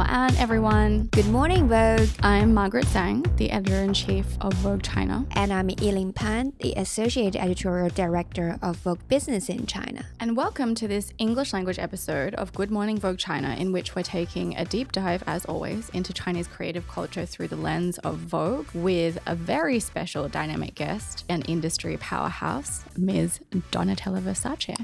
An, 0.00 0.34
everyone. 0.38 1.06
Good 1.12 1.28
morning, 1.28 1.68
Vogue. 1.68 2.08
I'm 2.20 2.52
Margaret 2.52 2.86
Zhang, 2.86 3.24
the 3.36 3.52
editor 3.52 3.76
in 3.76 3.94
chief 3.94 4.26
of 4.40 4.52
Vogue 4.54 4.82
China. 4.82 5.24
And 5.32 5.52
I'm 5.52 5.68
Yiling 5.68 6.12
Pan, 6.12 6.52
the 6.58 6.74
associate 6.76 7.36
editorial 7.36 7.90
director 7.90 8.58
of 8.60 8.76
Vogue 8.78 9.06
Business 9.08 9.48
in 9.48 9.66
China. 9.66 10.04
And 10.18 10.36
welcome 10.36 10.74
to 10.74 10.88
this 10.88 11.12
English 11.18 11.52
language 11.52 11.78
episode 11.78 12.34
of 12.34 12.52
Good 12.52 12.72
Morning 12.72 12.98
Vogue 12.98 13.18
China, 13.18 13.54
in 13.56 13.70
which 13.70 13.94
we're 13.94 14.02
taking 14.02 14.56
a 14.56 14.64
deep 14.64 14.90
dive, 14.90 15.22
as 15.28 15.44
always, 15.44 15.90
into 15.90 16.12
Chinese 16.12 16.48
creative 16.48 16.88
culture 16.88 17.24
through 17.24 17.48
the 17.48 17.56
lens 17.56 17.98
of 17.98 18.16
Vogue 18.16 18.66
with 18.74 19.18
a 19.26 19.36
very 19.36 19.78
special 19.78 20.28
dynamic 20.28 20.74
guest 20.74 21.24
and 21.28 21.48
industry 21.48 21.96
powerhouse, 21.98 22.84
Ms. 22.96 23.38
Donatella 23.70 24.20
Versace. 24.20 24.76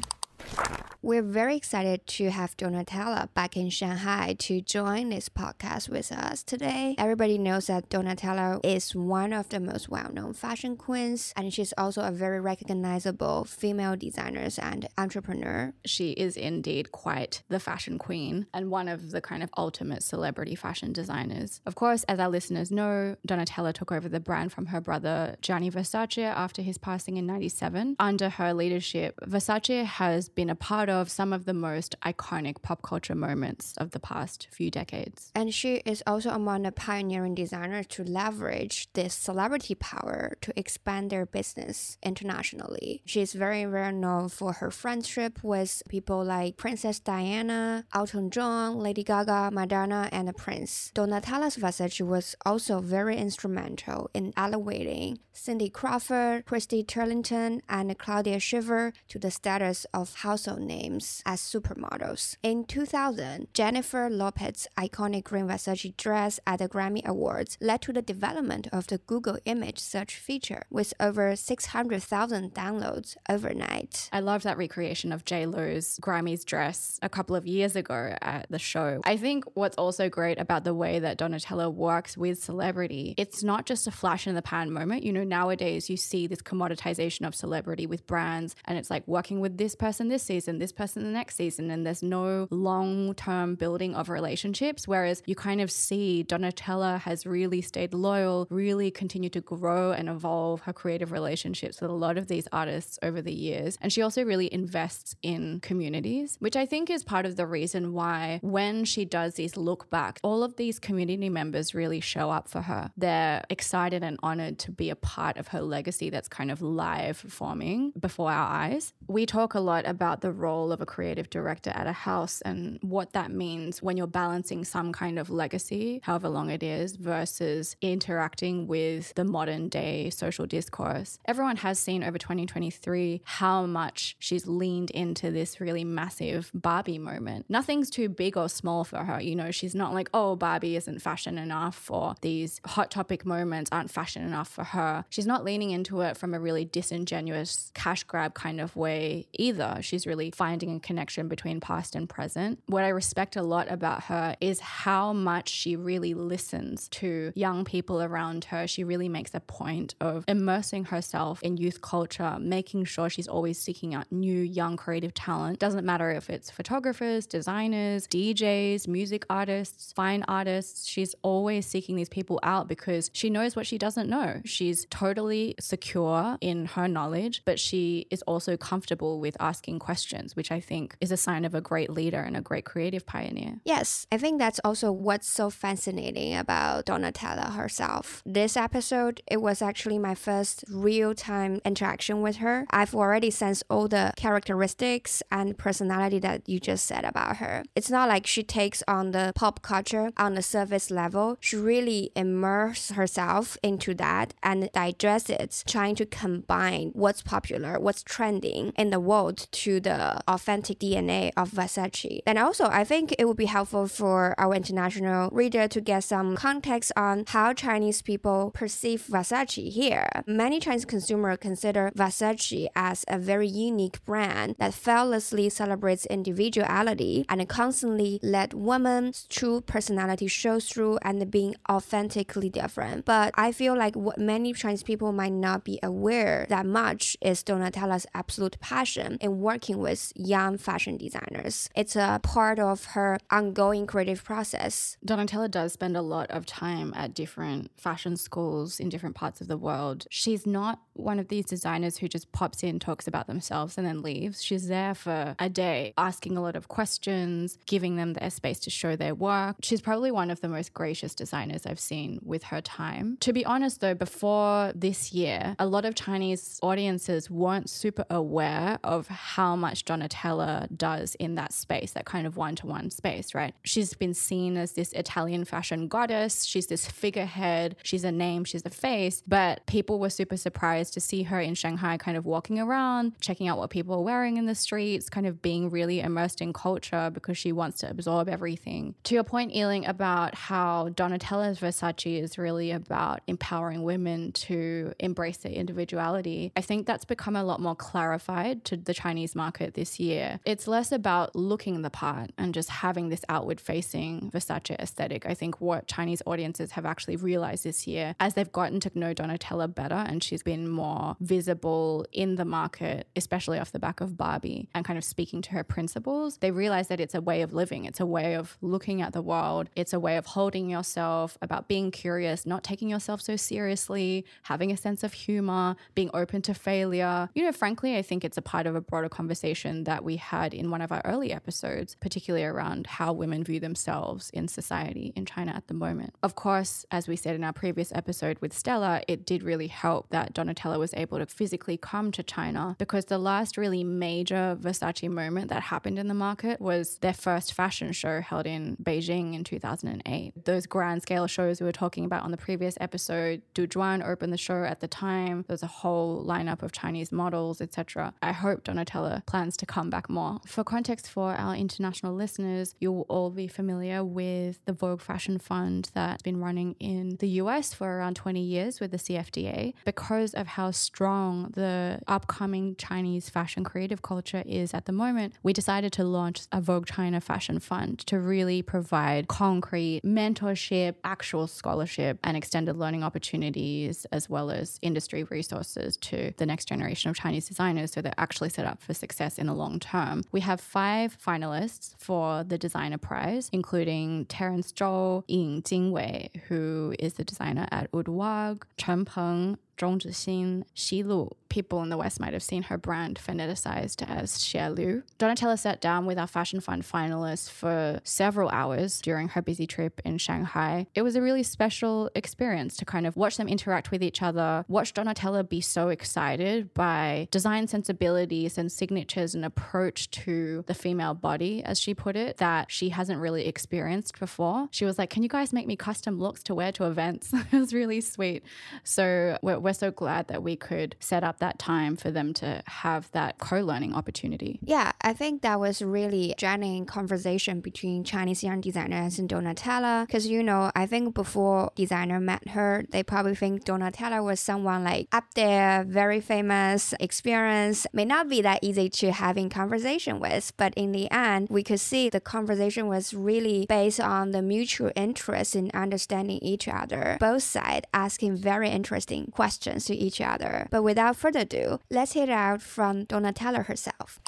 We're 1.03 1.23
very 1.23 1.57
excited 1.57 2.07
to 2.07 2.30
have 2.30 2.59
Donatella 2.59 3.33
back 3.33 3.57
in 3.57 3.71
Shanghai 3.71 4.37
to 4.41 4.61
join 4.61 5.09
this 5.09 5.30
podcast 5.30 5.89
with 5.89 6.13
us 6.13 6.43
today. 6.43 6.95
Everybody 6.99 7.39
knows 7.39 7.69
that 7.69 7.89
Donatella 7.89 8.61
is 8.63 8.95
one 8.95 9.33
of 9.33 9.49
the 9.49 9.61
most 9.61 9.89
well 9.89 10.13
known 10.13 10.35
fashion 10.35 10.77
queens, 10.77 11.33
and 11.37 11.53
she's 11.53 11.73
also 11.79 12.03
a 12.03 12.13
very 12.13 12.39
recognizable 12.39 13.45
female 13.45 13.97
designer 13.97 14.47
and 14.63 14.89
entrepreneur. 14.99 15.73
She 15.85 16.11
is 16.13 16.37
indeed 16.37 16.93
quite 16.93 17.43
the 17.49 17.61
fashion 17.61 17.99
queen 17.99 18.47
and 18.55 18.71
one 18.71 18.87
of 18.87 19.11
the 19.11 19.21
kind 19.21 19.43
of 19.43 19.51
ultimate 19.57 20.02
celebrity 20.02 20.55
fashion 20.55 20.93
designers. 20.93 21.63
Of 21.65 21.75
course, 21.75 22.05
as 22.05 22.21
our 22.21 22.29
listeners 22.29 22.71
know, 22.71 23.16
Donatella 23.27 23.73
took 23.73 23.91
over 23.91 24.09
the 24.09 24.21
brand 24.21 24.52
from 24.52 24.66
her 24.66 24.80
brother 24.80 25.37
Gianni 25.43 25.71
Versace 25.73 26.23
after 26.23 26.63
his 26.63 26.79
passing 26.79 27.16
in 27.16 27.27
97. 27.27 27.97
Under 27.99 28.29
her 28.29 28.55
leadership, 28.55 29.19
Versace 29.27 29.85
has 29.85 30.29
been 30.34 30.51
a 30.51 30.55
part 30.55 30.89
of 30.89 31.11
some 31.11 31.33
of 31.33 31.45
the 31.45 31.55
most 31.55 31.95
iconic 32.02 32.63
pop 32.63 32.82
culture 32.82 33.15
moments 33.15 33.74
of 33.79 33.91
the 33.91 34.01
past 34.01 34.49
few 34.51 34.71
decades. 34.71 35.30
And 35.35 35.52
she 35.55 35.77
is 35.87 36.02
also 36.07 36.30
among 36.30 36.63
the 36.63 36.73
pioneering 36.73 37.35
designers 37.35 37.87
to 37.88 38.05
leverage 38.05 38.93
this 38.93 39.15
celebrity 39.15 39.74
power 39.74 40.37
to 40.40 40.59
expand 40.59 41.10
their 41.10 41.27
business 41.27 41.99
internationally. 42.02 43.02
She 43.05 43.21
is 43.21 43.32
very 43.32 43.66
well 43.66 43.93
known 43.93 44.29
for 44.29 44.55
her 44.55 44.71
friendship 44.71 45.43
with 45.43 45.82
people 45.88 46.24
like 46.24 46.57
Princess 46.57 47.01
Diana, 47.01 47.85
Elton 47.95 48.30
John, 48.30 48.79
Lady 48.79 49.02
Gaga, 49.02 49.51
Madonna, 49.52 50.09
and 50.12 50.29
the 50.29 50.33
Prince. 50.33 50.90
Donatella's 50.95 51.57
Versace 51.57 52.01
was 52.01 52.37
also 52.45 52.80
very 52.80 53.16
instrumental 53.16 54.10
in 54.15 54.33
elevating 54.37 55.18
Cindy 55.33 55.71
Crawford, 55.71 56.45
Christy 56.45 56.85
Turlington, 56.85 57.60
and 57.68 57.96
Claudia 57.99 58.38
Schiffer 58.38 58.93
to 59.09 59.18
the 59.18 59.30
status 59.30 59.87
of 59.95 60.16
household 60.21 60.60
names 60.60 61.23
as 61.24 61.40
supermodels. 61.40 62.37
In 62.43 62.65
2000, 62.65 63.49
Jennifer 63.54 64.09
Lopez's 64.10 64.69
iconic 64.78 65.25
green 65.25 65.47
Versace 65.49 65.97
dress 65.97 66.38
at 66.47 66.59
the 66.59 66.69
Grammy 66.69 67.04
Awards 67.06 67.56
led 67.60 67.81
to 67.82 67.93
the 67.93 68.03
development 68.03 68.69
of 68.72 68.87
the 68.87 68.99
Google 68.99 69.38
image 69.47 69.78
search 69.78 70.16
feature 70.16 70.62
with 70.71 70.93
over 71.00 71.34
600,000 71.34 72.54
downloads 72.54 73.16
overnight. 73.28 74.10
I 74.12 74.21
love 74.21 74.43
that 74.43 74.59
recreation 74.59 75.10
of 75.10 75.25
J 75.25 75.47
Lo's 75.47 75.99
Grammys 76.03 76.44
dress 76.44 76.99
a 77.03 77.09
couple 77.09 77.34
of 77.34 77.47
years 77.47 77.75
ago 77.75 78.15
at 78.21 78.47
the 78.50 78.59
show. 78.59 79.00
I 79.05 79.16
think 79.16 79.44
what's 79.55 79.78
also 79.78 80.09
great 80.09 80.38
about 80.38 80.65
the 80.65 80.75
way 80.75 80.99
that 80.99 81.19
Donatella 81.19 81.72
works 81.72 82.16
with 82.19 82.43
celebrity, 82.43 83.15
it's 83.16 83.43
not 83.43 83.65
just 83.65 83.87
a 83.87 83.91
flash 83.91 84.27
in 84.27 84.34
the 84.34 84.43
pan 84.43 84.71
moment. 84.71 85.03
You 85.03 85.12
know, 85.12 85.25
nowadays 85.25 85.88
you 85.88 85.97
see 85.97 86.27
this 86.27 86.43
commoditization 86.43 87.27
of 87.27 87.34
celebrity 87.34 87.87
with 87.87 88.06
brands, 88.06 88.55
and 88.66 88.77
it's 88.77 88.91
like 88.91 89.06
working 89.09 89.41
with 89.41 89.56
this 89.56 89.75
person 89.75 90.09
this 90.11 90.22
season, 90.22 90.59
this 90.59 90.72
person 90.72 91.03
the 91.03 91.09
next 91.11 91.37
season, 91.37 91.71
and 91.71 91.87
there's 91.87 92.03
no 92.03 92.47
long 92.50 93.15
term 93.15 93.55
building 93.55 93.94
of 93.94 94.09
relationships. 94.09 94.87
Whereas 94.87 95.22
you 95.27 95.34
kind 95.34 95.61
of 95.61 95.71
see 95.71 96.25
Donatella 96.29 97.01
has 97.01 97.27
really 97.27 97.62
stayed 97.62 97.95
loyal, 97.95 98.47
really 98.51 98.91
continued 98.91 99.33
to 99.33 99.41
grow 99.41 99.93
and 99.93 100.09
evolve 100.09 100.62
her 100.62 100.73
creative 100.73 101.12
relationships 101.12 101.81
with 101.81 101.91
a 101.91 101.95
lot 101.95 102.19
of 102.19 102.27
these 102.27 102.47
artists 102.53 102.99
over 103.03 103.23
the 103.23 103.33
years. 103.33 103.79
And 103.81 103.93
she 103.93 104.03
also 104.03 104.25
really 104.25 104.53
invests 104.53 105.15
in 105.23 105.61
communities, 105.61 106.37
which 106.41 106.57
I 106.57 106.67
think 106.67 106.91
is 106.91 107.05
part 107.05 107.25
of 107.27 107.37
the 107.37 107.47
reason 107.47 107.93
why 107.93 108.41
when 108.43 108.84
she 108.84 109.05
does 109.05 109.34
these 109.34 109.57
look 109.57 109.89
back, 109.91 110.19
all 110.23 110.43
of 110.43 110.57
these 110.57 110.79
community 110.79 111.29
members 111.29 111.75
really 111.75 112.01
show 112.01 112.31
up 112.31 112.49
for 112.49 112.63
her. 112.63 112.91
They're 112.97 113.45
excited 113.49 114.03
and 114.03 114.19
honored 114.23 114.59
to 114.61 114.73
be 114.73 114.91
a 114.91 114.97
part 114.97 115.37
of 115.37 115.49
her 115.49 115.61
legacy 115.61 116.11
that's 116.11 116.29
kind 116.29 116.51
of 116.51 116.61
live 116.61 117.17
forming 117.17 117.93
before 117.99 118.31
our 118.31 118.49
eyes. 118.49 118.93
We 119.07 119.27
talk 119.27 119.55
a 119.55 119.61
lot 119.61 119.87
about 119.87 120.00
the 120.21 120.33
role 120.33 120.50
role 120.50 120.72
of 120.72 120.81
a 120.81 120.87
creative 120.87 121.31
director 121.31 121.71
at 121.71 121.87
a 121.87 121.93
house 121.93 122.41
and 122.43 122.78
what 122.83 123.12
that 123.12 123.31
means 123.31 123.83
when 123.83 123.97
you're 123.97 124.06
balancing 124.06 124.65
some 124.65 124.93
kind 124.93 125.19
of 125.19 125.31
legacy, 125.31 126.00
however 126.03 126.28
long 126.28 126.50
it 126.50 126.62
is, 126.62 126.97
versus 126.97 127.77
interacting 127.81 128.66
with 128.66 129.15
the 129.15 129.25
modern 129.25 129.69
day 129.69 130.10
social 130.10 130.47
discourse. 130.47 131.19
Everyone 131.25 131.56
has 131.56 131.78
seen 131.78 132.03
over 132.03 132.19
2023 132.19 133.22
how 133.25 133.65
much 133.65 134.16
she's 134.19 134.47
leaned 134.47 134.91
into 134.91 135.31
this 135.31 135.60
really 135.60 135.84
massive 135.84 136.50
Barbie 136.53 136.99
moment. 136.99 137.47
Nothing's 137.49 137.91
too 137.91 138.09
big 138.09 138.37
or 138.37 138.49
small 138.49 138.84
for 138.84 139.05
her. 139.05 139.21
You 139.21 139.37
know, 139.37 139.50
she's 139.50 139.75
not 139.75 139.94
like, 139.94 140.10
oh, 140.12 140.37
Barbie 140.37 140.77
isn't 140.77 141.00
fashion 141.00 141.39
enough, 141.39 141.91
or 141.91 142.15
these 142.21 142.60
hot 142.66 142.91
topic 142.91 143.25
moments 143.25 143.71
aren't 143.72 143.91
fashion 143.91 144.22
enough 144.25 144.49
for 144.49 144.65
her. 144.65 145.05
She's 145.10 145.27
not 145.27 145.44
leaning 145.44 145.71
into 145.71 146.00
it 146.00 146.16
from 146.16 146.34
a 146.34 146.41
really 146.41 146.65
disingenuous 146.65 147.71
cash 147.75 148.03
grab 148.05 148.34
kind 148.34 148.60
of 148.60 148.77
way 148.77 149.27
either. 149.33 149.78
She's 149.91 150.06
really 150.06 150.31
finding 150.31 150.77
a 150.77 150.78
connection 150.78 151.27
between 151.27 151.59
past 151.59 151.97
and 151.97 152.09
present. 152.09 152.62
What 152.67 152.84
I 152.84 152.91
respect 152.91 153.34
a 153.34 153.43
lot 153.43 153.69
about 153.69 154.05
her 154.05 154.37
is 154.41 154.61
how 154.61 155.12
much 155.12 155.49
she 155.49 155.75
really 155.75 156.15
listens 156.15 156.87
to 156.91 157.33
young 157.34 157.65
people 157.65 158.01
around 158.01 158.45
her. 158.45 158.69
She 158.69 158.84
really 158.84 159.09
makes 159.09 159.34
a 159.34 159.41
point 159.41 159.97
of 160.01 160.25
immersing 160.28 160.84
herself 160.84 161.43
in 161.43 161.56
youth 161.56 161.81
culture, 161.81 162.37
making 162.39 162.84
sure 162.84 163.11
she's 163.11 163.27
always 163.27 163.61
seeking 163.61 163.93
out 163.93 164.12
new, 164.12 164.41
young, 164.41 164.77
creative 164.77 165.12
talent. 165.12 165.59
Doesn't 165.59 165.84
matter 165.84 166.12
if 166.12 166.31
it's 166.31 166.53
photographers, 166.53 167.27
designers, 167.27 168.07
DJs, 168.07 168.87
music 168.87 169.27
artists, 169.28 169.93
fine 169.93 170.25
artists. 170.28 170.87
She's 170.87 171.17
always 171.22 171.67
seeking 171.67 171.97
these 171.97 172.09
people 172.09 172.39
out 172.45 172.69
because 172.69 173.11
she 173.12 173.28
knows 173.28 173.57
what 173.57 173.67
she 173.67 173.77
doesn't 173.77 174.09
know. 174.09 174.41
She's 174.45 174.87
totally 174.89 175.57
secure 175.59 176.39
in 176.41 176.67
her 176.67 176.87
knowledge, 176.87 177.43
but 177.45 177.59
she 177.59 178.07
is 178.12 178.22
also 178.22 178.57
comfortable 178.57 179.19
with 179.19 179.37
asking 179.41 179.80
questions, 179.81 180.37
which 180.37 180.53
I 180.53 180.61
think 180.61 180.97
is 181.01 181.11
a 181.11 181.17
sign 181.17 181.45
of 181.45 181.55
a 181.55 181.61
great 181.61 181.91
leader 181.91 182.21
and 182.21 182.37
a 182.37 182.41
great 182.41 182.65
creative 182.65 183.05
pioneer. 183.07 183.57
Yes, 183.65 184.07
I 184.13 184.19
think 184.19 184.39
that's 184.39 184.61
also 184.65 184.93
what's 184.93 185.29
so 185.29 185.51
fascinating 185.51 186.37
about 186.37 186.87
Donatella 186.87 187.55
herself. 187.55 188.23
This 188.25 188.57
episode, 188.57 189.21
it 189.27 189.41
was 189.43 189.63
actually 189.63 189.99
my 189.99 190.15
first 190.15 190.65
real 190.71 191.15
time 191.15 191.61
interaction 191.65 192.23
with 192.23 192.37
her. 192.37 192.67
I've 192.71 192.95
already 192.95 193.31
sensed 193.31 193.65
all 193.69 193.89
the 193.89 194.13
characteristics 194.17 195.23
and 195.33 195.57
personality 195.59 196.19
that 196.21 196.49
you 196.49 196.61
just 196.61 196.87
said 196.87 197.05
about 197.05 197.39
her. 197.39 197.65
It's 197.75 197.91
not 197.91 198.09
like 198.09 198.27
she 198.27 198.43
takes 198.43 198.83
on 198.87 199.13
the 199.13 199.33
pop 199.35 199.63
culture 199.63 200.11
on 200.17 200.35
the 200.35 200.43
surface 200.43 200.91
level. 200.91 201.39
She 201.41 201.57
really 201.57 202.13
immerses 202.15 202.97
herself 202.97 203.57
into 203.63 203.95
that 203.95 204.35
and 204.43 204.69
digests 204.73 205.31
it, 205.31 205.65
trying 205.67 205.95
to 205.97 206.07
combine 206.07 206.91
what's 206.95 207.23
popular, 207.23 207.79
what's 207.79 208.03
trending 208.03 208.73
in 208.77 208.91
the 208.91 209.01
world 209.01 209.47
to 209.53 209.70
the 209.79 210.21
authentic 210.27 210.81
DNA 210.81 211.31
of 211.37 211.51
Versace. 211.53 212.21
And 212.27 212.39
also, 212.39 212.65
I 212.65 212.83
think 212.83 213.15
it 213.19 213.27
would 213.27 213.37
be 213.37 213.45
helpful 213.45 213.87
for 213.87 214.35
our 214.39 214.55
international 214.55 215.29
reader 215.31 215.69
to 215.69 215.81
get 215.81 216.05
some 216.05 216.35
context 216.35 216.91
on 216.97 217.25
how 217.29 217.53
Chinese 217.53 218.03
people 218.03 218.51
perceive 218.55 219.05
Versace 219.09 219.71
here. 219.71 220.09
Many 220.27 220.59
Chinese 220.59 220.85
consumers 220.85 221.39
consider 221.41 221.93
Versace 221.95 222.67
as 222.75 223.05
a 223.07 223.19
very 223.19 223.49
unique 223.49 224.05
brand 224.05 224.57
that 224.59 224.75
fearlessly 224.75 225.49
celebrates 225.51 226.07
individuality 226.07 227.27
and 227.28 227.47
constantly 227.49 228.19
let 228.23 228.55
women's 228.55 229.27
true 229.28 229.61
personality 229.61 230.27
show 230.27 230.59
through 230.59 230.99
and 231.03 231.31
being 231.31 231.55
authentically 231.69 232.49
different. 232.49 233.05
But 233.05 233.33
I 233.37 233.53
feel 233.53 233.77
like 233.77 233.95
what 233.95 234.19
many 234.19 234.53
Chinese 234.53 234.83
people 234.83 235.13
might 235.13 235.33
not 235.33 235.65
be 235.65 235.78
aware 235.83 236.47
that 236.49 236.65
much 236.65 237.16
is 237.21 237.43
Donatella's 237.43 238.07
absolute 238.15 238.59
passion 238.61 239.19
in 239.21 239.41
working 239.41 239.59
with 239.68 240.12
young 240.16 240.59
fashion 240.59 240.97
designers. 240.97 241.68
It's 241.74 241.97
a 241.97 242.21
part 242.22 242.59
of 242.59 242.84
her 242.86 243.18
ongoing 243.30 243.86
creative 243.86 244.24
process. 244.24 244.97
Donatella 245.07 245.51
does 245.51 245.72
spend 245.72 245.97
a 245.97 246.03
lot 246.03 246.30
of 246.30 246.47
time 246.47 246.92
at 246.97 247.15
different 247.15 247.71
fashion 247.77 248.16
schools 248.16 248.80
in 248.80 248.89
different 248.89 249.15
parts 249.15 249.41
of 249.41 249.48
the 249.48 249.57
world. 249.57 250.07
She's 250.10 250.47
not 250.47 250.80
one 250.95 251.18
of 251.18 251.28
these 251.28 251.47
designers 251.47 251.98
who 251.98 252.09
just 252.09 252.30
pops 252.33 252.62
in, 252.62 252.78
talks 252.78 253.07
about 253.07 253.27
themselves, 253.27 253.78
and 253.78 253.86
then 253.86 254.03
leaves. 254.03 254.42
She's 254.42 254.68
there 254.68 254.95
for 254.95 255.34
a 255.39 255.48
day, 255.48 255.95
asking 255.97 256.36
a 256.36 256.42
lot 256.42 256.56
of 256.56 256.68
questions, 256.68 257.58
giving 257.66 257.96
them 257.96 258.14
their 258.14 258.30
space 258.30 258.58
to 258.60 258.70
show 258.70 258.96
their 258.96 259.14
work. 259.14 259.56
She's 259.62 259.80
probably 259.80 260.10
one 260.10 260.30
of 260.30 260.40
the 260.40 260.48
most 260.48 260.74
gracious 260.74 261.14
designers 261.14 261.66
I've 261.66 261.80
seen 261.80 262.20
with 262.24 262.44
her 262.44 262.60
time. 262.60 263.16
To 263.20 263.32
be 263.32 263.44
honest, 263.44 263.80
though, 263.80 263.94
before 263.94 264.72
this 264.74 265.12
year, 265.12 265.56
a 265.58 265.66
lot 265.66 265.84
of 265.84 265.94
Chinese 265.94 266.58
audiences 266.62 267.30
weren't 267.30 267.70
super 267.70 268.04
aware 268.10 268.78
of 268.84 269.08
how 269.08 269.50
much 269.56 269.85
Donatella 269.85 270.69
does 270.76 271.14
in 271.17 271.35
that 271.37 271.52
space, 271.52 271.93
that 271.93 272.05
kind 272.05 272.26
of 272.26 272.37
one 272.37 272.56
to 272.56 272.67
one 272.67 272.91
space, 272.91 273.35
right? 273.35 273.55
She's 273.62 273.94
been 273.94 274.14
seen 274.14 274.56
as 274.56 274.73
this 274.73 274.93
Italian 274.93 275.44
fashion 275.44 275.88
goddess. 275.88 276.44
She's 276.44 276.67
this 276.67 276.87
figurehead. 276.87 277.76
She's 277.82 278.05
a 278.05 278.12
name, 278.12 278.44
she's 278.44 278.64
a 278.64 278.70
face. 278.70 279.23
But 279.26 279.67
people 279.67 279.99
were 279.99 280.11
super 280.11 280.37
surprised 280.37 280.94
to 280.94 281.00
see 281.00 281.25
her 281.25 281.41
in 281.41 281.55
Shanghai, 281.55 281.97
kind 281.97 282.17
of 282.17 282.26
walking 282.26 282.58
around, 282.58 283.12
checking 283.20 283.49
out 283.49 283.58
what 283.58 283.70
people 283.70 283.94
are 283.94 284.02
wearing 284.02 284.37
in 284.37 284.47
the 284.47 284.55
streets, 284.55 285.08
kind 285.08 285.26
of 285.26 285.43
being 285.43 285.70
really 285.70 286.00
immersed 286.00 286.41
in 286.41 286.52
culture 286.52 287.11
because 287.12 287.38
she 287.38 287.52
wants 287.52 287.79
to 287.79 287.91
absorb 287.91 288.29
everything. 288.29 288.94
To 289.05 289.14
your 289.14 289.25
point, 289.25 289.55
Yiling, 289.55 289.87
about 289.87 290.35
how 290.35 290.91
Donatella's 290.91 291.58
Versace 291.58 292.20
is 292.23 292.38
really 292.38 292.70
about 292.70 293.20
empowering 293.26 293.82
women 293.82 294.32
to 294.32 294.93
embrace 294.99 295.38
their 295.38 295.52
individuality, 295.52 296.52
I 296.56 296.61
think 296.61 296.87
that's 296.87 297.05
become 297.05 297.37
a 297.37 297.44
lot 297.44 297.61
more 297.61 297.75
clarified 297.75 298.64
to 298.67 298.76
the 298.76 298.94
Chinese 298.94 299.29
market 299.34 299.74
this 299.74 299.98
year. 300.00 300.40
It's 300.44 300.66
less 300.66 300.92
about 300.92 301.34
looking 301.36 301.82
the 301.82 301.90
part 301.90 302.30
and 302.38 302.54
just 302.54 302.70
having 302.70 303.08
this 303.08 303.24
outward 303.28 303.60
facing 303.60 304.30
Versace 304.32 304.78
aesthetic. 304.78 305.26
I 305.26 305.34
think 305.34 305.60
what 305.60 305.86
Chinese 305.86 306.22
audiences 306.26 306.72
have 306.72 306.86
actually 306.86 307.16
realized 307.16 307.64
this 307.64 307.86
year 307.86 308.14
as 308.20 308.34
they've 308.34 308.50
gotten 308.50 308.80
to 308.80 308.90
know 308.98 309.14
Donatella 309.14 309.74
better 309.74 309.94
and 309.94 310.22
she's 310.22 310.42
been 310.42 310.68
more 310.68 311.16
visible 311.20 312.06
in 312.12 312.36
the 312.36 312.44
market, 312.44 313.08
especially 313.16 313.58
off 313.58 313.72
the 313.72 313.78
back 313.78 314.00
of 314.00 314.16
Barbie 314.16 314.68
and 314.74 314.84
kind 314.84 314.98
of 314.98 315.04
speaking 315.04 315.42
to 315.42 315.50
her 315.52 315.64
principles, 315.64 316.38
they 316.38 316.50
realize 316.50 316.88
that 316.88 317.00
it's 317.00 317.14
a 317.14 317.20
way 317.20 317.42
of 317.42 317.52
living, 317.52 317.84
it's 317.84 318.00
a 318.00 318.06
way 318.06 318.34
of 318.34 318.56
looking 318.60 319.02
at 319.02 319.12
the 319.12 319.22
world, 319.22 319.68
it's 319.76 319.92
a 319.92 320.00
way 320.00 320.16
of 320.16 320.26
holding 320.26 320.70
yourself, 320.70 321.38
about 321.42 321.68
being 321.68 321.90
curious, 321.90 322.46
not 322.46 322.62
taking 322.62 322.88
yourself 322.88 323.20
so 323.20 323.36
seriously, 323.36 324.24
having 324.42 324.70
a 324.70 324.76
sense 324.76 325.02
of 325.02 325.12
humor, 325.12 325.76
being 325.94 326.10
open 326.14 326.42
to 326.42 326.54
failure. 326.54 327.28
You 327.34 327.44
know, 327.44 327.52
frankly, 327.52 327.96
I 327.96 328.02
think 328.02 328.24
it's 328.24 328.36
a 328.36 328.42
part 328.42 328.66
of 328.66 328.74
a 328.74 328.80
broader 328.80 329.08
conversation 329.20 329.84
that 329.84 330.02
we 330.02 330.17
had 330.17 330.55
in 330.55 330.70
one 330.70 330.81
of 330.81 330.90
our 330.90 331.02
early 331.05 331.31
episodes, 331.31 331.94
particularly 332.00 332.46
around 332.46 332.87
how 332.87 333.12
women 333.12 333.44
view 333.44 333.61
themselves 333.61 334.31
in 334.31 334.49
society 334.49 335.12
in 335.14 335.26
China 335.26 335.52
at 335.55 335.67
the 335.67 335.75
moment. 335.75 336.14
Of 336.22 336.34
course, 336.34 336.87
as 336.90 337.06
we 337.06 337.17
said 337.17 337.34
in 337.34 337.44
our 337.44 337.52
previous 337.52 337.93
episode 337.93 338.38
with 338.40 338.55
Stella, 338.55 339.02
it 339.06 339.26
did 339.26 339.43
really 339.43 339.67
help 339.67 340.08
that 340.08 340.32
Donatella 340.32 340.78
was 340.78 340.94
able 340.94 341.19
to 341.19 341.26
physically 341.26 341.76
come 341.76 342.11
to 342.12 342.22
China 342.22 342.76
because 342.78 343.05
the 343.05 343.19
last 343.19 343.58
really 343.58 343.84
major 343.84 344.56
Versace 344.58 345.11
moment 345.11 345.50
that 345.50 345.64
happened 345.64 345.99
in 345.99 346.08
the 346.08 346.14
market 346.14 346.58
was 346.58 346.96
their 347.02 347.12
first 347.12 347.52
fashion 347.52 347.93
show 347.93 348.23
held 348.23 348.46
in 348.46 348.78
Beijing 348.82 349.34
in 349.34 349.44
2008. 349.44 350.46
Those 350.46 350.64
grand 350.64 351.02
scale 351.02 351.26
shows 351.26 351.61
we 351.61 351.66
were 351.66 351.73
talking 351.73 352.06
about 352.06 352.25
on 352.25 352.31
the 352.31 352.38
previous 352.38 352.78
episode, 352.81 353.43
Du 353.52 353.66
Juan 353.66 354.02
opened 354.02 354.32
the 354.32 354.38
show 354.49 354.64
at 354.64 354.81
the 354.81 354.88
time. 354.88 355.44
There 355.46 355.55
was 355.55 355.62
a 355.62 355.76
whole 355.81 356.25
lineup 356.25 356.62
of 356.62 356.73
Chinese 356.73 357.12
models, 357.12 357.61
etc. 357.61 358.14
I 358.23 358.32
hope 358.32 358.64
Donatella 358.64 359.09
plans 359.26 359.56
to 359.58 359.66
come 359.66 359.90
back 359.90 360.08
more. 360.08 360.40
For 360.46 360.64
context 360.64 361.08
for 361.08 361.32
our 361.34 361.54
international 361.54 362.14
listeners, 362.14 362.74
you'll 362.78 363.06
all 363.08 363.30
be 363.30 363.48
familiar 363.48 364.04
with 364.04 364.64
the 364.64 364.72
Vogue 364.72 365.00
Fashion 365.00 365.38
Fund 365.38 365.90
that's 365.94 366.22
been 366.22 366.40
running 366.40 366.76
in 366.78 367.16
the 367.16 367.28
US 367.42 367.74
for 367.74 367.98
around 367.98 368.14
20 368.16 368.40
years 368.40 368.80
with 368.80 368.90
the 368.90 368.96
CFDA. 368.96 369.74
Because 369.84 370.34
of 370.34 370.46
how 370.46 370.70
strong 370.70 371.50
the 371.54 372.00
upcoming 372.06 372.76
Chinese 372.76 373.28
fashion 373.28 373.64
creative 373.64 374.02
culture 374.02 374.42
is 374.46 374.74
at 374.74 374.86
the 374.86 374.92
moment, 374.92 375.34
we 375.42 375.52
decided 375.52 375.92
to 375.94 376.04
launch 376.04 376.42
a 376.52 376.60
Vogue 376.60 376.86
China 376.86 377.20
Fashion 377.20 377.58
Fund 377.58 377.98
to 378.06 378.18
really 378.18 378.62
provide 378.62 379.28
concrete 379.28 380.02
mentorship, 380.04 380.94
actual 381.04 381.46
scholarship, 381.46 382.18
and 382.24 382.36
extended 382.36 382.76
learning 382.76 383.02
opportunities, 383.02 384.06
as 384.12 384.28
well 384.28 384.50
as 384.50 384.78
industry 384.82 385.24
resources 385.24 385.96
to 385.98 386.32
the 386.36 386.46
next 386.46 386.66
generation 386.66 387.10
of 387.10 387.16
Chinese 387.16 387.48
designers 387.48 387.92
so 387.92 388.00
they're 388.00 388.12
actually 388.18 388.48
set 388.48 388.64
up 388.64 388.80
for 388.80 388.94
success 389.00 389.38
in 389.38 389.47
the 389.47 389.55
long 389.55 389.81
term. 389.81 390.23
We 390.31 390.41
have 390.41 390.61
five 390.61 391.17
finalists 391.19 391.94
for 391.99 392.44
the 392.44 392.58
designer 392.58 392.99
prize, 392.99 393.49
including 393.52 394.26
Terence 394.26 394.73
Zhou, 394.73 395.25
Ying 395.26 395.62
Jingwei, 395.62 396.37
who 396.49 396.94
is 396.99 397.14
the 397.14 397.25
designer 397.25 397.67
at 397.73 397.88
Oude 397.93 398.06
Waag, 398.06 398.62
Chen 398.76 399.05
Peng, 399.05 399.58
Zhong 399.76 399.99
Zhixin, 400.00 400.64
Xi 400.75 401.02
Lu. 401.02 401.31
People 401.50 401.82
in 401.82 401.91
the 401.91 401.99
West 401.99 402.20
might 402.20 402.32
have 402.32 402.43
seen 402.43 402.62
her 402.64 402.79
brand 402.79 403.20
phoneticized 403.23 404.08
as 404.08 404.38
Xie 404.38 404.75
Lu. 404.75 405.02
Donatella 405.19 405.58
sat 405.58 405.81
down 405.81 406.06
with 406.06 406.19
our 406.19 406.26
Fashion 406.26 406.61
Fund 406.61 406.82
finalists 406.82 407.50
for 407.50 408.00
several 408.05 408.49
hours 408.50 409.00
during 409.00 409.29
her 409.29 409.43
busy 409.43 409.67
trip 409.67 410.00
in 410.05 410.17
Shanghai. 410.17 410.87
It 410.94 411.02
was 411.02 411.17
a 411.17 411.20
really 411.23 411.43
special 411.43 412.11
experience 412.14 412.76
to 412.79 412.85
kind 412.85 413.06
of 413.06 413.17
watch 413.17 413.37
them 413.37 413.49
interact 413.49 413.91
with 413.91 414.02
each 414.02 414.23
other, 414.23 414.64
watch 414.69 414.94
Donatella 414.94 415.47
be 415.47 415.61
so 415.61 415.88
excited 415.88 416.73
by 416.73 417.29
design 417.31 417.67
sensibilities 417.67 418.56
and 418.56 418.70
signatures 418.70 419.35
and 419.35 419.44
approach 419.44 420.11
to 420.11 420.64
the 420.67 420.75
female 420.75 421.14
body, 421.14 421.62
as 421.64 421.79
she 421.79 421.94
put 421.94 422.17
it, 422.17 422.37
that 422.38 422.70
she 422.70 422.91
hasn't 422.91 423.20
really 423.20 423.47
experienced 423.47 424.19
before. 424.19 424.69
She 424.70 424.85
was 424.85 424.99
like, 424.99 425.11
Can 425.11 425.23
you 425.23 425.29
guys 425.29 425.52
make 425.52 425.67
me 425.67 425.76
custom 425.76 426.19
looks 426.19 426.43
to 426.44 426.55
wear 426.55 426.70
to 426.73 426.87
events? 426.87 427.32
it 427.52 427.52
was 427.52 427.75
really 427.75 428.00
sweet. 428.00 428.44
So 428.85 429.38
we're, 429.43 429.58
we're 429.58 429.73
so 429.73 429.91
glad 429.91 430.29
that 430.29 430.43
we 430.43 430.55
could 430.56 430.94
set 431.00 431.25
up 431.25 431.39
that 431.40 431.58
time 431.58 431.96
for 431.96 432.10
them 432.10 432.32
to 432.34 432.62
have 432.66 433.10
that 433.12 433.38
co 433.38 433.60
learning 433.60 433.94
opportunity. 433.94 434.58
Yeah, 434.62 434.92
I 435.00 435.12
think 435.12 435.42
that 435.42 435.58
was 435.58 435.82
really 435.82 436.34
genuine 436.37 436.87
conversation 436.87 437.60
between 437.60 438.04
Chinese 438.04 438.42
young 438.42 438.60
designers 438.60 439.19
and 439.19 439.28
Donatella. 439.28 440.06
Because, 440.06 440.26
you 440.26 440.42
know, 440.42 440.70
I 440.75 440.87
think 440.87 441.14
before 441.14 441.72
designer 441.75 442.20
met 442.20 442.48
her, 442.48 442.84
they 442.90 443.02
probably 443.02 443.34
think 443.34 443.64
Donatella 443.64 444.25
was 444.25 444.40
someone 444.40 444.84
like 444.84 445.08
up 445.12 445.25
there, 445.34 445.84
very 445.84 446.20
famous, 446.20 446.94
experience, 447.00 447.87
may 447.92 448.04
not 448.04 448.28
be 448.28 448.42
that 448.42 448.60
easy 448.62 448.88
to 448.88 449.12
having 449.12 449.48
conversation 449.48 450.20
with. 450.20 450.52
But 450.56 450.75
in 450.75 450.92
the 450.92 451.10
end, 451.10 451.48
we 451.50 451.62
could 451.62 451.81
see 451.81 452.08
the 452.08 452.20
conversation 452.20 452.87
was 452.87 453.14
really 453.14 453.66
based 453.66 454.00
on 454.00 454.32
the 454.32 454.42
mutual 454.42 454.92
interest 454.94 455.56
in 455.56 455.70
understanding 455.72 456.38
each 456.42 456.69
other. 456.69 457.16
Both 457.20 457.42
sides 457.42 457.87
asking 457.94 458.37
very 458.37 458.69
interesting 458.69 459.26
questions 459.26 459.87
to 459.87 459.94
each 459.94 460.20
other. 460.20 460.69
But 460.70 460.82
without 460.82 461.16
further 461.16 461.29
ado, 461.36 461.80
let's 461.90 462.12
hear 462.12 462.30
out 462.30 462.62
from 462.62 463.06
Donatella 463.06 463.66
herself. 463.66 464.20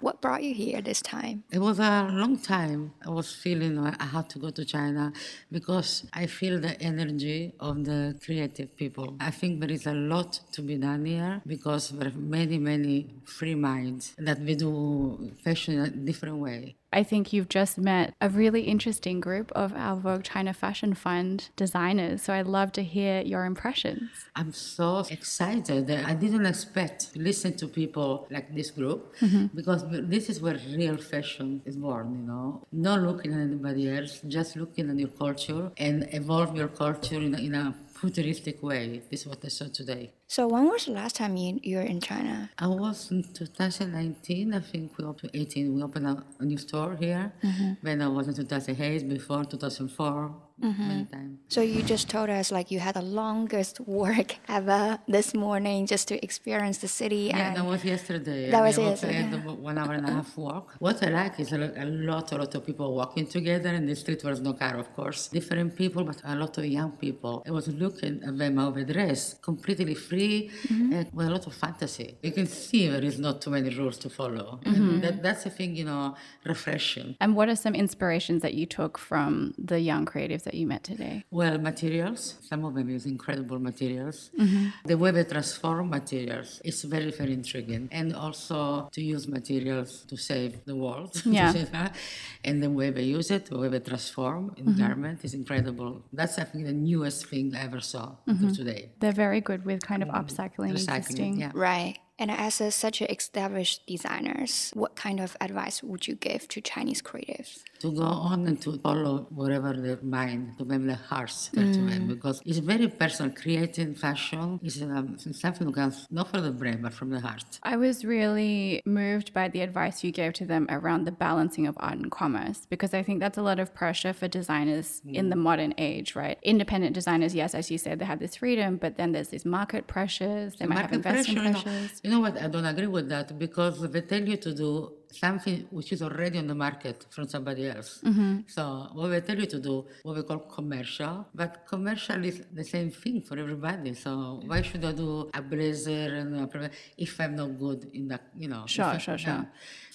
What 0.00 0.20
brought 0.20 0.42
you 0.42 0.54
here 0.54 0.80
this 0.80 1.00
time? 1.00 1.44
It 1.50 1.60
was 1.60 1.78
a 1.78 2.08
long 2.10 2.36
time. 2.38 2.92
I 3.06 3.10
was 3.10 3.32
feeling 3.32 3.78
I 3.78 4.04
had 4.04 4.28
to 4.30 4.38
go 4.38 4.50
to 4.50 4.64
China 4.64 5.12
because 5.50 6.04
I 6.12 6.26
feel 6.26 6.60
the 6.60 6.80
energy 6.80 7.54
of 7.60 7.84
the 7.84 8.18
creative 8.24 8.76
people. 8.76 9.16
I 9.20 9.30
think 9.30 9.60
there 9.60 9.70
is 9.70 9.86
a 9.86 9.94
lot 9.94 10.40
to 10.52 10.62
be 10.62 10.76
done 10.76 11.04
here 11.04 11.40
because 11.46 11.90
there 11.90 12.08
are 12.08 12.18
many, 12.18 12.58
many 12.58 13.14
free 13.24 13.54
minds 13.54 14.14
that 14.18 14.40
we 14.40 14.54
do 14.56 15.32
fashion 15.44 15.78
a 15.78 15.88
different 15.88 16.38
way. 16.38 16.76
I 16.92 17.02
think 17.02 17.32
you've 17.32 17.48
just 17.48 17.78
met 17.78 18.14
a 18.20 18.28
really 18.28 18.62
interesting 18.62 19.20
group 19.20 19.50
of 19.52 19.72
our 19.74 19.96
Vogue 19.96 20.24
China 20.24 20.52
Fashion 20.52 20.94
Fund 20.94 21.48
designers. 21.56 22.22
So 22.22 22.32
I'd 22.34 22.46
love 22.46 22.72
to 22.72 22.82
hear 22.82 23.22
your 23.22 23.44
impressions. 23.44 24.10
I'm 24.36 24.52
so 24.52 25.04
excited. 25.10 25.90
I 25.90 26.14
didn't 26.14 26.46
expect 26.46 27.12
to 27.12 27.20
listen 27.20 27.56
to 27.56 27.66
people 27.68 28.26
like 28.30 28.54
this 28.54 28.70
group 28.70 29.14
mm-hmm. 29.20 29.46
because 29.54 29.84
this 29.88 30.28
is 30.28 30.40
where 30.40 30.58
real 30.76 30.96
fashion 30.96 31.62
is 31.64 31.76
born, 31.76 32.12
you 32.12 32.26
know. 32.26 32.66
Not 32.72 33.00
looking 33.02 33.32
at 33.32 33.40
anybody 33.40 33.90
else, 33.90 34.20
just 34.26 34.56
looking 34.56 34.90
at 34.90 34.98
your 34.98 35.08
culture 35.08 35.70
and 35.76 36.08
evolve 36.12 36.56
your 36.56 36.68
culture 36.68 37.16
in 37.16 37.34
a, 37.34 37.38
in 37.38 37.54
a 37.54 37.74
futuristic 38.02 38.62
way. 38.62 39.02
This 39.10 39.20
is 39.22 39.26
what 39.26 39.44
I 39.44 39.48
saw 39.48 39.66
today. 39.68 40.12
So 40.32 40.46
when 40.46 40.64
was 40.64 40.86
the 40.86 40.92
last 40.92 41.16
time 41.16 41.36
you, 41.36 41.60
you 41.62 41.76
were 41.76 41.82
in 41.82 42.00
China? 42.00 42.48
I 42.58 42.66
was 42.66 43.10
in 43.10 43.22
2019. 43.22 44.54
I 44.54 44.60
think 44.60 44.96
we 44.96 45.04
opened 45.04 45.30
18. 45.34 45.74
We 45.74 45.82
opened 45.82 46.06
a, 46.06 46.24
a 46.40 46.44
new 46.46 46.56
store 46.56 46.96
here. 46.96 47.34
Mm-hmm. 47.44 47.72
When 47.82 48.00
I 48.00 48.08
was 48.08 48.28
in 48.28 48.34
2008, 48.36 49.10
before 49.10 49.44
2004. 49.44 50.34
Mm-hmm. 50.62 51.34
So 51.48 51.60
you 51.60 51.82
just 51.82 52.08
told 52.08 52.30
us 52.30 52.52
like 52.52 52.70
you 52.70 52.78
had 52.78 52.94
the 52.94 53.02
longest 53.02 53.80
work 54.00 54.36
ever 54.48 54.98
this 55.08 55.34
morning 55.34 55.86
just 55.86 56.08
to 56.08 56.24
experience 56.24 56.78
the 56.78 56.88
city. 56.88 57.24
Yeah, 57.34 57.54
that 57.54 57.64
was 57.64 57.84
yesterday. 57.84 58.50
That 58.50 58.62
was 58.62 58.78
yesterday. 58.78 59.28
Yeah. 59.30 59.52
One 59.70 59.76
hour 59.78 59.92
and 59.94 60.08
a 60.08 60.12
half 60.12 60.36
walk. 60.36 60.76
What 60.78 61.02
I 61.02 61.08
like 61.10 61.40
is 61.40 61.52
a, 61.52 61.58
a 61.76 61.84
lot, 61.84 62.30
a 62.32 62.36
lot 62.36 62.54
of 62.54 62.64
people 62.64 62.94
walking 62.94 63.26
together 63.26 63.70
in 63.70 63.86
the 63.86 63.96
street. 63.96 64.22
Was 64.24 64.40
no 64.40 64.52
car, 64.52 64.76
of 64.76 64.94
course. 64.94 65.28
Different 65.28 65.76
people, 65.76 66.04
but 66.04 66.22
a 66.24 66.36
lot 66.36 66.56
of 66.58 66.64
young 66.64 66.92
people. 66.92 67.42
I 67.46 67.50
was 67.50 67.66
looking 67.68 68.22
at 68.26 68.38
them 68.38 68.58
overdressed, 68.58 69.42
completely 69.42 69.94
free, 69.94 70.21
mm-hmm. 70.30 70.92
and 70.92 71.12
with 71.12 71.26
a 71.26 71.30
lot 71.30 71.46
of 71.46 71.54
fantasy. 71.54 72.16
You 72.22 72.32
can 72.32 72.46
see 72.46 72.88
there 72.88 73.04
is 73.12 73.18
not 73.18 73.40
too 73.42 73.50
many 73.50 73.70
rules 73.80 73.98
to 73.98 74.08
follow. 74.10 74.60
Mm-hmm. 74.64 75.00
That, 75.00 75.22
that's 75.22 75.46
a 75.46 75.50
thing, 75.50 75.76
you 75.76 75.84
know, 75.84 76.14
refreshing. 76.44 77.16
And 77.20 77.34
what 77.36 77.48
are 77.48 77.56
some 77.56 77.74
inspirations 77.74 78.42
that 78.42 78.54
you 78.54 78.66
took 78.66 78.98
from 78.98 79.54
the 79.58 79.80
young 79.80 80.04
creatives 80.06 80.44
that 80.44 80.54
you 80.54 80.66
met 80.66 80.82
today? 80.84 81.24
Well, 81.30 81.58
materials. 81.58 82.22
Some 82.40 82.64
of 82.64 82.74
them 82.74 82.88
use 82.88 83.06
incredible 83.06 83.58
materials. 83.58 84.30
Mm-hmm. 84.38 84.66
The 84.84 84.96
way 84.96 85.10
they 85.10 85.24
transform 85.24 85.90
materials 85.90 86.60
is 86.64 86.82
very, 86.82 87.10
very 87.10 87.32
intriguing. 87.32 87.88
And 87.90 88.14
also 88.14 88.88
to 88.92 89.00
use 89.02 89.26
materials 89.28 90.04
to 90.08 90.16
save 90.16 90.64
the 90.64 90.76
world. 90.76 91.12
Yeah. 91.32 91.88
and 92.44 92.62
the 92.62 92.70
way 92.70 92.90
they 92.90 93.04
use 93.04 93.30
it, 93.30 93.46
the 93.46 93.58
way 93.58 93.68
they 93.68 93.80
transform 93.80 94.54
in 94.58 94.66
mm-hmm. 94.66 94.80
garment 94.80 95.24
is 95.24 95.32
incredible. 95.34 96.02
That's, 96.12 96.38
I 96.38 96.44
think, 96.44 96.66
the 96.66 96.72
newest 96.72 97.26
thing 97.26 97.54
I 97.54 97.60
ever 97.62 97.80
saw 97.80 98.16
mm-hmm. 98.28 98.52
today. 98.52 98.90
They're 99.00 99.12
very 99.12 99.40
good 99.40 99.64
with 99.64 99.80
kind 99.82 100.02
of 100.02 100.10
upcycling 100.12 100.72
Recycling, 100.72 100.96
existing. 100.98 101.40
Yeah. 101.40 101.50
Right. 101.54 101.98
And 102.22 102.30
as 102.30 102.60
a, 102.60 102.70
such 102.70 103.00
an 103.00 103.08
established 103.10 103.84
designers, 103.84 104.70
what 104.74 104.94
kind 104.94 105.18
of 105.18 105.36
advice 105.40 105.82
would 105.82 106.06
you 106.06 106.14
give 106.14 106.46
to 106.54 106.60
Chinese 106.60 107.02
creatives? 107.02 107.64
To 107.80 107.90
go 107.90 108.04
on 108.04 108.46
and 108.46 108.62
to 108.62 108.78
follow 108.78 109.26
whatever 109.30 109.72
their 109.72 109.98
mind, 110.02 110.56
to 110.58 110.64
them 110.64 110.86
the 110.86 110.94
hearts 110.94 111.50
tell 111.52 111.64
to 111.64 111.80
them, 111.80 112.06
because 112.06 112.40
it's 112.46 112.58
very 112.58 112.86
personal. 112.86 113.32
Creating 113.32 113.96
fashion 113.96 114.60
is 114.62 114.80
um, 114.82 115.18
something 115.18 115.66
that 115.66 115.74
comes 115.74 116.06
not 116.12 116.30
from 116.30 116.42
the 116.44 116.52
brain, 116.52 116.78
but 116.80 116.92
from 116.94 117.10
the 117.10 117.18
heart. 117.18 117.58
I 117.64 117.76
was 117.76 118.04
really 118.04 118.82
moved 118.86 119.34
by 119.34 119.48
the 119.48 119.62
advice 119.62 120.04
you 120.04 120.12
gave 120.12 120.34
to 120.34 120.46
them 120.46 120.68
around 120.70 121.06
the 121.06 121.10
balancing 121.10 121.66
of 121.66 121.76
art 121.80 121.98
and 121.98 122.08
commerce 122.08 122.68
because 122.70 122.94
I 122.94 123.02
think 123.02 123.18
that's 123.18 123.36
a 123.36 123.42
lot 123.42 123.58
of 123.58 123.74
pressure 123.74 124.12
for 124.12 124.28
designers 124.28 125.02
in 125.04 125.28
the 125.28 125.34
modern 125.34 125.74
age, 125.76 126.14
right? 126.14 126.38
Independent 126.44 126.94
designers, 126.94 127.34
yes, 127.34 127.52
as 127.52 127.68
you 127.68 127.78
said, 127.78 127.98
they 127.98 128.04
have 128.04 128.20
this 128.20 128.36
freedom, 128.36 128.76
but 128.76 128.96
then 128.96 129.10
there's 129.10 129.30
these 129.30 129.44
market 129.44 129.88
pressures, 129.88 130.54
they 130.54 130.66
might 130.66 130.82
have 130.82 130.92
Market 130.92 131.08
investment 131.08 131.52
pressure, 131.52 131.62
pressures. 131.64 132.00
You 132.04 132.10
know 132.10 132.11
what? 132.20 132.40
I 132.40 132.48
don't 132.48 132.64
agree 132.64 132.86
with 132.86 133.08
that 133.10 133.38
because 133.38 133.80
they 133.90 134.00
tell 134.02 134.22
you 134.26 134.36
to 134.38 134.54
do 134.54 134.92
something 135.12 135.66
which 135.70 135.92
is 135.92 136.00
already 136.02 136.38
on 136.38 136.46
the 136.46 136.54
market 136.54 137.06
from 137.10 137.28
somebody 137.28 137.66
else. 137.68 138.00
Mm-hmm. 138.02 138.40
So 138.46 138.88
what 138.94 139.08
they 139.08 139.20
tell 139.20 139.38
you 139.38 139.46
to 139.46 139.58
do, 139.60 139.84
what 140.02 140.16
we 140.16 140.22
call 140.22 140.38
commercial, 140.38 141.26
but 141.34 141.66
commercial 141.68 142.24
is 142.24 142.42
the 142.52 142.64
same 142.64 142.90
thing 142.90 143.20
for 143.20 143.38
everybody. 143.38 143.92
So 143.94 144.40
why 144.46 144.62
should 144.62 144.84
I 144.84 144.92
do 144.92 145.30
a 145.34 145.42
blazer 145.42 146.14
and 146.16 146.34
a, 146.40 146.70
if 146.96 147.20
I'm 147.20 147.36
not 147.36 147.58
good 147.58 147.90
in 147.92 148.08
that, 148.08 148.22
you 148.36 148.48
know? 148.48 148.64
if 148.64 148.70
Sure, 148.70 148.84
I- 148.86 148.98
sure, 148.98 149.18
sure. 149.18 149.32
yeah. 149.32 149.44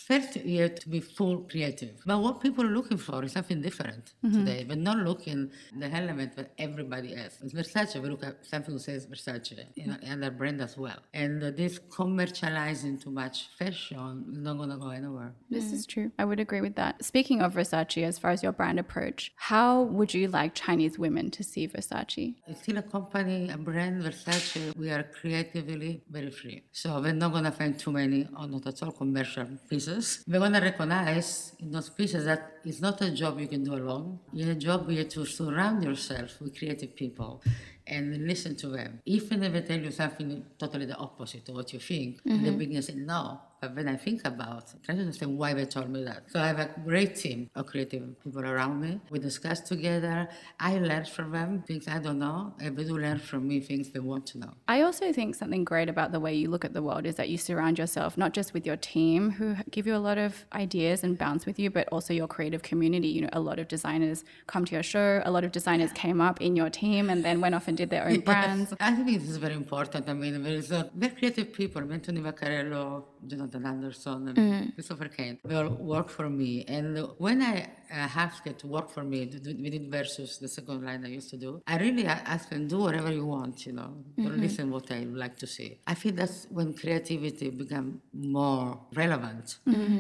First, 0.08 0.38
you 0.38 0.62
have 0.62 0.76
to 0.84 0.90
be 0.96 1.02
full 1.02 1.36
creative. 1.52 1.96
But 2.06 2.20
what 2.26 2.36
people 2.46 2.64
are 2.66 2.76
looking 2.80 2.98
for 3.08 3.18
is 3.26 3.34
something 3.34 3.62
different 3.62 4.06
Mm-hmm. 4.24 4.40
today. 4.46 4.64
They're 4.68 4.86
not 4.92 4.98
looking 5.10 5.40
the 5.82 5.90
element 6.02 6.36
that 6.38 6.52
everybody 6.68 7.10
has. 7.16 7.32
It's 7.44 7.54
Versace. 7.60 8.02
We 8.02 8.10
look 8.14 8.24
at 8.24 8.36
something 8.46 8.74
that 8.76 8.84
says 8.90 9.02
Versace 9.12 9.64
you 9.76 9.88
know, 9.88 9.98
and 10.10 10.18
their 10.24 10.32
brand 10.40 10.60
as 10.68 10.74
well. 10.78 11.00
And 11.14 11.36
uh, 11.44 11.52
this 11.62 11.74
commercializing 11.80 12.96
too 13.04 13.12
much 13.22 13.38
fashion 13.60 14.26
is 14.32 14.40
not 14.48 14.56
going 14.58 14.70
to 14.76 14.78
go 14.86 14.90
anywhere. 15.02 15.32
This 15.50 15.68
is 15.78 15.86
true. 15.94 16.12
I 16.22 16.26
would 16.30 16.40
agree 16.40 16.62
with 16.68 16.76
that. 16.76 17.04
Speaking 17.12 17.42
of 17.42 17.54
Versace, 17.54 18.04
as 18.12 18.18
far 18.22 18.32
as 18.32 18.42
your 18.46 18.52
brand 18.60 18.80
approach, 18.80 19.20
how 19.36 19.84
would 19.98 20.14
you 20.14 20.28
like 20.40 20.52
Chinese 20.66 20.96
women 21.06 21.26
to 21.38 21.42
see 21.44 21.68
Versace? 21.68 22.36
It's 22.48 22.62
still 22.64 22.78
a 22.78 22.82
company, 22.98 23.50
a 23.50 23.58
brand, 23.58 24.04
Versace. 24.04 24.76
We 24.76 24.90
are 24.90 25.04
creatively 25.20 25.92
very 26.10 26.32
free. 26.32 26.64
So 26.72 26.88
we're 27.02 27.14
not 27.24 27.32
going 27.36 27.44
to 27.52 27.52
find 27.52 27.78
too 27.84 27.92
many, 27.92 28.28
or 28.38 28.48
not 28.48 28.66
at 28.72 28.82
all, 28.84 28.92
commercial 28.92 29.48
pieces. 29.70 29.97
We're 30.28 30.40
going 30.40 30.54
to 30.54 30.60
recognize 30.60 31.54
in 31.60 31.72
those 31.72 31.90
pieces 31.90 32.26
that 32.26 32.42
it's 32.64 32.82
not 32.82 33.02
a 33.02 33.12
job 33.12 33.40
you 33.40 33.48
can 33.48 33.64
do 33.64 33.74
alone. 33.76 34.20
It's 34.34 34.48
a 34.48 34.56
job 34.56 34.86
where 34.86 34.94
you 34.94 35.00
have 35.00 35.10
to 35.10 35.26
surround 35.26 35.84
yourself 35.84 36.40
with 36.42 36.58
creative 36.58 36.96
people 36.96 37.42
and 37.86 38.28
listen 38.28 38.56
to 38.58 38.68
them. 38.68 39.00
Even 39.06 39.44
if 39.44 39.54
they 39.54 39.62
tell 39.62 39.80
you 39.80 39.92
something 39.92 40.46
totally 40.60 40.86
the 40.86 40.98
opposite 40.98 41.48
of 41.50 41.56
what 41.56 41.72
you 41.74 41.80
think, 41.80 42.20
in 42.26 42.44
the 42.44 42.52
beginning 42.52 42.82
say, 42.82 42.96
no. 42.96 43.40
But 43.60 43.76
when 43.76 43.88
I 43.88 43.96
think 43.96 44.22
about 44.26 44.72
it, 44.74 44.84
try 44.84 44.94
to 44.94 45.02
understand 45.02 45.38
why 45.38 45.54
they 45.54 45.66
told 45.66 45.90
me 45.90 46.04
that. 46.04 46.30
So 46.32 46.40
I 46.40 46.48
have 46.48 46.60
a 46.60 46.70
great 46.86 47.16
team 47.16 47.50
of 47.56 47.66
creative 47.66 48.04
people 48.24 48.46
around 48.46 48.80
me. 48.80 49.00
We 49.10 49.18
discuss 49.18 49.62
together. 49.62 50.30
I 50.60 50.78
learn 50.78 51.06
from 51.06 51.32
them 51.32 51.64
things 51.68 51.88
I 51.88 51.98
don't 52.00 52.20
know, 52.20 52.54
and 52.60 52.78
they 52.78 52.84
do 52.84 52.98
learn 52.98 53.20
from 53.20 53.48
me 53.48 53.60
things 53.60 53.90
they 53.90 54.00
want 54.00 54.28
to 54.28 54.40
know. 54.40 54.54
I 54.68 54.82
also 54.82 55.12
think 55.12 55.34
something 55.36 55.64
great 55.64 55.90
about 55.90 56.12
the 56.12 56.20
way 56.20 56.36
you 56.36 56.50
look 56.50 56.66
at 56.66 56.74
the 56.74 56.84
world 56.84 57.06
is 57.06 57.16
that 57.16 57.30
you 57.30 57.38
surround 57.38 57.80
yourself 57.80 58.16
not 58.18 58.34
just 58.34 58.54
with 58.54 58.66
your 58.66 58.78
team 58.78 59.32
who 59.32 59.56
give 59.72 59.88
you 59.88 59.96
a 59.96 60.04
lot 60.10 60.18
of 60.20 60.46
ideas 60.54 61.04
and 61.04 61.18
bounce 61.18 61.46
with 61.46 61.58
you, 61.58 61.70
but 61.72 61.88
also 61.92 62.14
your 62.14 62.28
creative 62.28 62.62
community. 62.62 63.08
You 63.08 63.22
know, 63.22 63.30
a 63.34 63.40
lot 63.40 63.58
of 63.58 63.68
designers 63.68 64.24
come 64.46 64.66
to 64.66 64.74
your 64.74 64.84
show, 64.84 65.22
a 65.26 65.32
lot 65.32 65.44
of 65.44 65.52
designers 65.52 65.92
came 65.94 66.22
up 66.22 66.42
in 66.42 66.56
your 66.56 66.70
team 66.70 67.10
and 67.10 67.26
then 67.26 67.42
went 67.42 67.56
off 67.56 67.68
and 67.68 67.76
did 67.76 67.90
their 67.90 68.08
own 68.08 68.20
brands. 68.30 68.74
I 68.80 68.94
think 68.94 69.22
this 69.22 69.30
is 69.30 69.38
very 69.38 69.56
important. 69.56 70.08
I 70.08 70.14
mean, 70.14 70.44
there 70.44 70.54
is 70.54 70.72
a 70.72 70.90
very 70.96 71.14
creative 71.16 71.54
people, 71.54 71.82
Anthony 71.92 72.22
Vaccarello, 72.22 73.04
Jonathan 73.28 73.66
Anderson, 73.66 74.30
and 74.30 74.38
mm. 74.38 74.74
Christopher 74.74 75.10
Kane. 75.10 75.40
They 75.44 75.56
all 75.56 75.70
work 75.70 76.10
for 76.10 76.30
me. 76.30 76.66
And 76.68 77.08
when 77.18 77.42
I 77.42 77.70
uh, 77.92 78.10
asked 78.16 78.46
it 78.48 78.60
to 78.60 78.68
work 78.68 78.90
for 78.90 79.04
me, 79.04 79.26
to 79.26 79.40
do- 79.40 79.58
we 79.62 79.70
did 79.70 79.88
Versus, 79.92 80.38
the 80.38 80.48
second 80.48 80.84
line 80.84 81.06
I 81.06 81.10
used 81.10 81.30
to 81.30 81.38
do, 81.38 81.62
I 81.66 81.78
really 81.78 82.06
asked 82.06 82.50
them, 82.50 82.68
do 82.68 82.80
whatever 82.80 83.12
you 83.12 83.26
want, 83.26 83.66
you 83.66 83.74
know, 83.74 83.94
don't 84.18 84.40
listen 84.40 84.70
what 84.70 84.92
I 84.92 85.00
like 85.24 85.38
to 85.38 85.48
see. 85.48 85.80
I 85.88 85.94
think 85.94 86.18
that's 86.18 86.48
when 86.50 86.74
creativity 86.74 87.50
become 87.50 88.02
more 88.14 88.78
relevant 88.94 89.58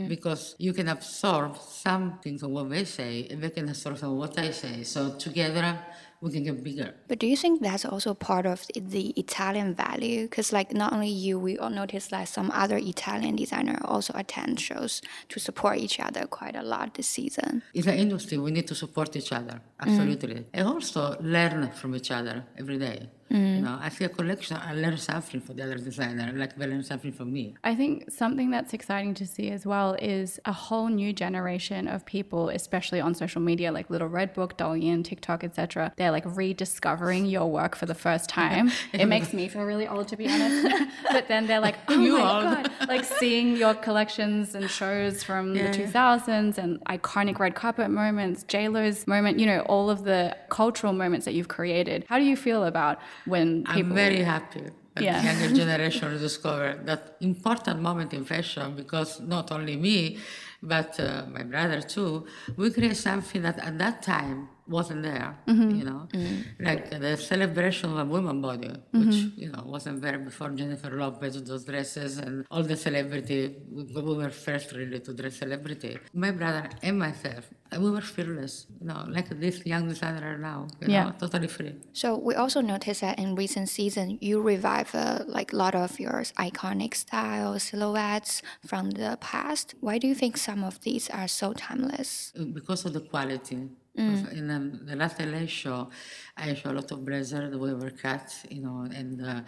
because 0.07 0.55
you 0.59 0.73
can 0.73 0.89
absorb 0.89 1.57
some 1.57 2.19
things 2.19 2.43
of 2.43 2.49
what 2.51 2.69
they 2.69 2.83
say 2.83 3.27
and 3.29 3.41
they 3.41 3.49
can 3.49 3.69
absorb 3.69 3.97
some 3.97 4.11
of 4.11 4.17
what 4.17 4.37
I 4.37 4.51
say. 4.51 4.83
So 4.83 5.15
together 5.15 5.79
we 6.21 6.31
can 6.31 6.43
get 6.43 6.63
bigger. 6.63 6.95
But 7.07 7.19
do 7.19 7.27
you 7.27 7.37
think 7.37 7.61
that's 7.61 7.85
also 7.85 8.13
part 8.13 8.45
of 8.45 8.65
the 8.75 9.09
Italian 9.11 9.75
value? 9.75 10.23
Because 10.23 10.51
like 10.51 10.73
not 10.73 10.93
only 10.93 11.09
you, 11.09 11.37
we 11.37 11.57
all 11.57 11.69
noticed 11.69 12.09
that 12.11 12.27
some 12.27 12.49
other 12.51 12.77
Italian 12.77 13.35
designer 13.35 13.79
also 13.85 14.13
attend 14.15 14.59
shows 14.59 15.01
to 15.29 15.39
support 15.39 15.77
each 15.77 15.99
other 15.99 16.25
quite 16.25 16.55
a 16.55 16.63
lot 16.63 16.95
this 16.95 17.07
season. 17.07 17.61
It's 17.77 17.85
the 17.85 17.95
industry. 17.95 18.39
We 18.39 18.49
need 18.49 18.67
to 18.69 18.75
support 18.75 19.15
each 19.15 19.31
other, 19.31 19.61
absolutely, 19.79 20.33
mm. 20.33 20.45
and 20.51 20.67
also 20.67 21.15
learn 21.21 21.69
from 21.79 21.95
each 21.95 22.09
other 22.09 22.43
every 22.57 22.79
day. 22.79 23.07
Mm. 23.31 23.55
You 23.57 23.61
know, 23.63 23.77
I 23.81 23.89
see 23.89 24.05
a 24.05 24.09
collection. 24.09 24.57
I 24.57 24.73
learn 24.73 24.97
something 24.97 25.41
for 25.41 25.53
the 25.53 25.63
other 25.63 25.75
designer, 25.77 26.31
like 26.35 26.55
they 26.55 26.65
learn 26.67 26.83
something 26.83 27.11
from 27.11 27.33
me. 27.33 27.55
I 27.63 27.75
think 27.75 28.09
something 28.11 28.51
that's 28.51 28.73
exciting 28.73 29.13
to 29.15 29.25
see 29.27 29.49
as 29.49 29.65
well 29.65 29.95
is 30.01 30.39
a 30.45 30.53
whole 30.53 30.87
new 30.87 31.11
generation 31.13 31.87
of 31.87 32.05
people, 32.05 32.49
especially 32.49 33.01
on 33.01 33.13
social 33.15 33.41
media 33.41 33.71
like 33.71 33.89
Little 33.89 34.07
Red 34.07 34.33
Book, 34.33 34.57
Douyin, 34.57 35.03
TikTok, 35.03 35.43
etc. 35.43 35.91
They're 35.97 36.11
like 36.11 36.25
rediscovering 36.25 37.25
your 37.25 37.51
work 37.51 37.75
for 37.75 37.85
the 37.85 37.95
first 37.95 38.29
time. 38.29 38.71
it 38.93 39.07
makes 39.07 39.33
me 39.33 39.47
feel 39.47 39.63
really 39.63 39.87
old, 39.87 40.07
to 40.09 40.17
be 40.17 40.27
honest. 40.29 40.75
but 41.11 41.27
then 41.27 41.47
they're 41.47 41.59
like, 41.59 41.75
oh 41.89 41.99
You 41.99 42.17
my 42.17 42.33
old. 42.33 42.43
god, 42.43 42.71
like 42.87 43.03
seeing 43.03 43.57
your 43.57 43.73
collections 43.73 44.55
and 44.55 44.69
shows 44.69 45.23
from 45.23 45.55
Yeah, 45.55 45.71
the 45.71 45.77
2000s 45.77 46.57
and 46.57 46.83
iconic 46.85 47.39
red 47.39 47.55
carpet 47.55 47.89
moments, 47.89 48.43
J 48.43 48.69
Lo's 48.69 49.05
moment, 49.07 49.39
you 49.39 49.45
know, 49.45 49.61
all 49.61 49.89
of 49.89 50.03
the 50.05 50.35
cultural 50.49 50.93
moments 50.93 51.25
that 51.25 51.33
you've 51.33 51.47
created. 51.49 52.05
How 52.07 52.17
do 52.17 52.23
you 52.23 52.35
feel 52.37 52.63
about 52.63 52.99
when 53.25 53.63
people? 53.63 53.81
I'm 53.81 53.93
very 53.93 54.21
happy 54.23 54.63
that 54.95 55.03
Yeah. 55.03 55.19
the 55.19 55.25
younger 55.27 55.55
generation 55.55 56.09
will 56.11 56.19
discover 56.19 56.79
that 56.85 57.17
important 57.21 57.81
moment 57.81 58.13
in 58.13 58.25
fashion 58.25 58.75
because 58.75 59.19
not 59.21 59.51
only 59.51 59.75
me, 59.75 60.17
but 60.63 60.99
uh, 60.99 61.25
my 61.31 61.43
brother 61.43 61.81
too, 61.81 62.25
we 62.55 62.71
create 62.71 62.97
something 62.97 63.41
that 63.43 63.59
at 63.59 63.77
that 63.77 64.01
time 64.01 64.49
wasn't 64.67 65.03
there, 65.03 65.37
mm-hmm. 65.47 65.71
you 65.71 65.85
know, 65.85 66.07
mm-hmm. 66.13 66.63
like 66.63 66.93
uh, 66.93 66.99
the 66.99 67.17
celebration 67.17 67.91
of 67.91 67.97
a 67.99 68.05
woman 68.05 68.41
body, 68.41 68.67
mm-hmm. 68.69 69.05
which, 69.05 69.15
you 69.35 69.49
know, 69.51 69.63
wasn't 69.65 70.01
there 70.01 70.19
before 70.19 70.49
Jennifer 70.49 70.89
Lopez 70.89 71.41
those 71.43 71.65
dresses 71.65 72.17
and 72.17 72.45
all 72.51 72.63
the 72.63 72.75
celebrity, 72.75 73.55
we 73.71 73.83
we 73.83 74.15
were 74.15 74.29
first 74.29 74.71
really 74.73 74.99
to 74.99 75.13
dress 75.13 75.37
celebrity. 75.37 75.97
My 76.13 76.31
brother 76.31 76.69
and 76.81 76.99
myself, 76.99 77.49
uh, 77.71 77.79
we 77.79 77.89
were 77.91 78.01
fearless, 78.01 78.67
you 78.79 78.87
know, 78.87 79.05
like 79.09 79.29
this 79.39 79.65
young 79.65 79.87
designer 79.87 80.37
now, 80.37 80.67
you 80.81 80.87
Yeah. 80.87 81.05
know, 81.05 81.11
totally 81.19 81.47
free. 81.47 81.75
So 81.93 82.17
we 82.17 82.33
also 82.35 82.61
noticed 82.61 83.01
that 83.01 83.19
in 83.19 83.35
recent 83.35 83.69
season, 83.69 84.17
you 84.21 84.41
revive 84.41 84.93
uh, 84.93 85.23
like 85.27 85.53
a 85.53 85.55
lot 85.55 85.75
of 85.75 85.99
your 85.99 86.23
iconic 86.37 86.93
style 86.95 87.59
silhouettes 87.59 88.41
from 88.65 88.91
the 88.91 89.17
past. 89.21 89.75
Why 89.79 89.97
do 89.97 90.07
you 90.07 90.15
think 90.15 90.37
some 90.37 90.63
of 90.63 90.81
these 90.81 91.09
are 91.09 91.27
so 91.27 91.53
timeless? 91.53 92.33
Uh, 92.39 92.45
because 92.45 92.85
of 92.85 92.93
the 92.93 93.01
quality. 93.01 93.69
Of- 93.97 94.31
In 94.33 94.49
um, 94.51 94.79
the 94.85 94.95
last 94.95 95.19
LA 95.19 95.45
show, 95.47 95.89
I 96.37 96.53
show 96.53 96.69
a 96.71 96.73
lot 96.79 96.91
of 96.91 97.03
blazer 97.03 97.49
the 97.49 97.57
way 97.57 97.73
were 97.73 97.89
cut, 97.89 98.31
you 98.49 98.61
know, 98.61 98.87
and 98.93 99.25
uh, 99.25 99.41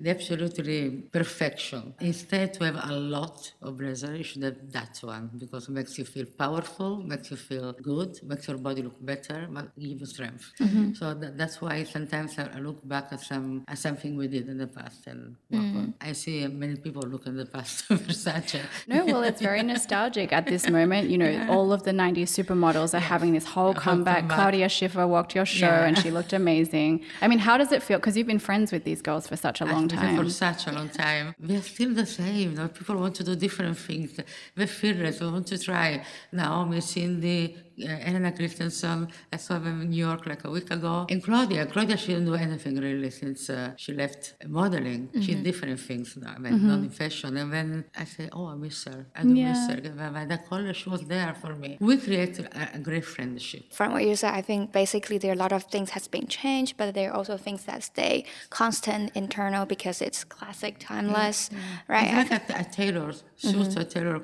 the 0.00 0.10
absolutely 0.10 1.08
perfection. 1.12 1.94
Instead, 2.00 2.54
to 2.54 2.64
have 2.64 2.78
a 2.88 2.92
lot 2.94 3.52
of 3.62 3.76
blazer, 3.76 4.14
you 4.16 4.22
should 4.22 4.42
have 4.44 4.56
that 4.72 4.98
one 5.02 5.30
because 5.36 5.68
it 5.68 5.72
makes 5.72 5.98
you 5.98 6.04
feel 6.04 6.26
powerful, 6.38 6.98
makes 6.98 7.30
you 7.30 7.36
feel 7.36 7.72
good, 7.72 8.20
makes 8.22 8.46
your 8.48 8.58
body 8.58 8.82
look 8.82 9.04
better, 9.04 9.48
give 9.78 10.00
you 10.00 10.06
strength. 10.06 10.52
So 10.94 11.14
that, 11.14 11.36
that's 11.36 11.60
why 11.60 11.82
sometimes 11.84 12.38
I, 12.38 12.58
look 12.60 12.86
back 12.86 13.08
at 13.12 13.20
some 13.20 13.64
at 13.68 13.78
something 13.78 14.16
we 14.16 14.28
did 14.28 14.48
in 14.48 14.58
the 14.58 14.66
past 14.66 15.06
and 15.08 15.36
on. 15.52 15.94
I 16.00 16.12
see 16.12 16.46
many 16.46 16.76
people 16.76 17.02
look 17.02 17.26
in 17.26 17.36
the 17.36 17.46
past 17.46 17.72
to 17.88 17.94
Versace. 17.96 18.60
No, 18.86 19.04
well, 19.06 19.22
it's 19.22 19.40
very 19.50 19.62
nostalgic 19.62 20.32
at 20.32 20.46
this 20.46 20.68
moment. 20.68 21.10
You 21.10 21.18
know, 21.18 21.46
all 21.50 21.72
of 21.72 21.82
the 21.82 21.92
90s 21.92 22.30
supermodels 22.38 22.94
are 22.94 23.00
having 23.14 23.32
this 23.32 23.46
whole 23.46 23.74
comeback. 23.96 24.18
comeback. 24.20 24.36
Claudia 24.36 24.68
Schiffer 24.68 25.06
walked 25.06 25.34
your 25.34 25.44
show 25.46 25.66
Yeah. 25.66 25.86
and 25.86 25.98
she 25.98 26.10
looked 26.10 26.32
amazing. 26.32 27.02
I 27.20 27.26
mean, 27.28 27.38
how 27.38 27.56
does 27.58 27.70
it 27.72 27.82
feel? 27.82 27.98
Because 27.98 28.16
you've 28.16 28.26
been 28.34 28.38
friends 28.50 28.72
with 28.72 28.84
these 28.84 29.02
girls 29.02 29.26
for 29.28 29.36
such 29.36 29.60
a 29.60 29.64
long 29.64 29.84
I've 29.84 29.88
been 29.90 29.98
time. 29.98 30.16
For 30.24 30.30
such 30.30 30.66
a 30.66 30.72
long 30.72 30.88
time. 30.88 31.34
We're 31.40 31.62
still 31.62 31.92
the 31.94 32.06
same. 32.06 32.50
You 32.50 32.56
know, 32.58 32.68
people 32.68 32.96
want 32.96 33.14
to 33.16 33.24
do 33.24 33.34
different 33.36 33.76
things. 33.78 34.10
We're 34.56 34.66
fearless. 34.66 35.20
We 35.20 35.26
want 35.28 35.46
to 35.48 35.58
try 35.58 36.04
Naomi, 36.32 36.80
Cindy, 36.80 37.56
Elena 37.78 38.32
Christensen, 38.32 39.08
I 39.32 39.36
saw 39.36 39.58
them 39.58 39.82
in 39.82 39.90
New 39.90 40.04
York 40.08 40.26
like 40.26 40.44
a 40.44 40.50
week 40.50 40.70
ago. 40.70 41.06
And 41.10 41.22
Claudia, 41.22 41.66
Claudia, 41.66 41.96
she 41.96 42.08
didn't 42.08 42.26
do 42.26 42.34
anything 42.34 42.76
really 42.76 43.10
since 43.10 43.50
uh, 43.50 43.72
she 43.76 43.92
left 43.92 44.34
modeling. 44.46 45.10
She 45.14 45.20
did 45.20 45.34
mm-hmm. 45.36 45.42
different 45.42 45.80
things 45.80 46.16
now, 46.16 46.34
I 46.36 46.38
mean, 46.38 46.54
mm-hmm. 46.54 46.68
not 46.68 46.78
in 46.78 46.90
fashion. 46.90 47.36
And 47.36 47.52
then 47.52 47.84
I 47.96 48.04
said, 48.04 48.30
oh, 48.32 48.46
I 48.46 48.54
miss 48.54 48.84
her. 48.84 49.06
I 49.14 49.22
do 49.22 49.34
miss 49.34 49.68
her. 49.68 49.76
When 49.76 50.32
I 50.32 50.36
called 50.36 50.66
her, 50.66 50.74
she 50.74 50.88
was 50.88 51.02
there 51.02 51.34
for 51.34 51.54
me. 51.54 51.76
We 51.80 51.98
created 51.98 52.46
a, 52.46 52.76
a 52.76 52.78
great 52.78 53.04
friendship. 53.04 53.72
From 53.72 53.92
what 53.92 54.04
you 54.04 54.16
said, 54.16 54.34
I 54.34 54.42
think 54.42 54.72
basically 54.72 55.18
there 55.18 55.30
are 55.32 55.34
a 55.34 55.38
lot 55.38 55.52
of 55.52 55.64
things 55.64 55.90
has 55.90 56.08
been 56.08 56.26
changed, 56.26 56.76
but 56.76 56.94
there 56.94 57.10
are 57.10 57.16
also 57.16 57.36
things 57.36 57.64
that 57.64 57.82
stay 57.82 58.24
constant, 58.50 59.12
internal 59.14 59.66
because 59.66 60.00
it's 60.00 60.24
classic, 60.24 60.76
timeless, 60.78 61.50
right? 61.88 62.12
I 62.12 62.20
It's 62.22 62.30
like 62.30 62.50
a, 62.50 62.60
a 62.60 62.64
tailor's 62.64 63.24
suit, 63.36 63.76
a 63.76 63.84
tailor 63.84 64.20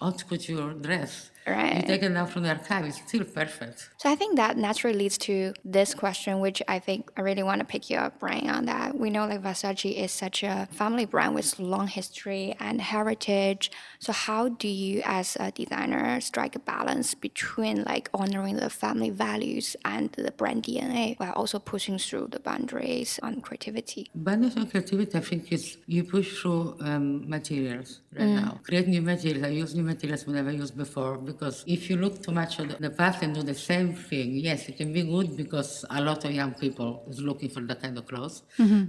haute 0.00 0.26
couture 0.28 0.72
dress. 0.74 1.30
Right. 1.46 1.76
You 1.76 1.82
take 1.82 2.02
it 2.02 2.16
out 2.16 2.30
from 2.30 2.42
the 2.42 2.48
archive, 2.48 2.86
it's 2.86 3.00
still 3.06 3.24
perfect. 3.24 3.90
So 3.98 4.10
I 4.10 4.16
think 4.16 4.36
that 4.36 4.56
naturally 4.56 4.98
leads 4.98 5.16
to 5.18 5.54
this 5.64 5.94
question, 5.94 6.40
which 6.40 6.60
I 6.66 6.80
think 6.80 7.10
I 7.16 7.20
really 7.20 7.44
want 7.44 7.60
to 7.60 7.64
pick 7.64 7.88
your 7.88 8.10
brain 8.18 8.50
on 8.50 8.64
that. 8.66 8.98
We 8.98 9.10
know 9.10 9.26
like 9.26 9.42
Versace 9.42 9.94
is 9.94 10.10
such 10.10 10.42
a 10.42 10.66
family 10.72 11.04
brand 11.04 11.34
with 11.36 11.58
long 11.60 11.86
history 11.86 12.56
and 12.58 12.80
heritage. 12.80 13.70
So 14.00 14.12
how 14.12 14.48
do 14.48 14.66
you 14.66 15.02
as 15.04 15.36
a 15.38 15.52
designer 15.52 16.20
strike 16.20 16.56
a 16.56 16.58
balance 16.58 17.14
between 17.14 17.84
like 17.84 18.10
honoring 18.12 18.56
the 18.56 18.70
family 18.70 19.10
values 19.10 19.76
and 19.84 20.10
the 20.12 20.32
brand 20.32 20.64
DNA 20.64 21.16
while 21.18 21.32
also 21.32 21.58
pushing 21.58 21.98
through 21.98 22.28
the 22.32 22.40
boundaries 22.40 23.20
on 23.22 23.40
creativity? 23.40 24.10
Boundaries 24.14 24.56
on 24.56 24.66
creativity, 24.68 25.16
I 25.16 25.20
think, 25.20 25.52
is 25.52 25.78
you 25.86 26.02
push 26.02 26.40
through 26.40 26.76
um, 26.80 27.28
materials 27.28 28.00
right 28.18 28.26
now. 28.26 28.60
Create 28.64 28.88
new 28.88 29.02
materials. 29.02 29.44
I 29.44 29.48
use 29.48 29.74
new 29.74 29.82
materials 29.82 30.26
we 30.26 30.32
never 30.32 30.50
used 30.50 30.76
before 30.76 31.18
because 31.36 31.64
if 31.66 31.90
you 31.90 31.96
look 31.96 32.22
too 32.22 32.32
much 32.32 32.58
at 32.60 32.80
the 32.80 32.90
past 32.90 33.22
and 33.22 33.34
do 33.34 33.42
the 33.42 33.54
same 33.54 33.94
thing, 33.94 34.28
yes, 34.36 34.68
it 34.70 34.76
can 34.78 34.90
be 34.92 35.02
good 35.02 35.36
because 35.36 35.84
a 35.90 36.00
lot 36.00 36.24
of 36.24 36.30
young 36.30 36.54
people 36.54 37.04
is 37.10 37.20
looking 37.20 37.50
for 37.50 37.60
that 37.60 37.82
kind 37.82 37.96
of 37.98 38.06
clothes 38.06 38.42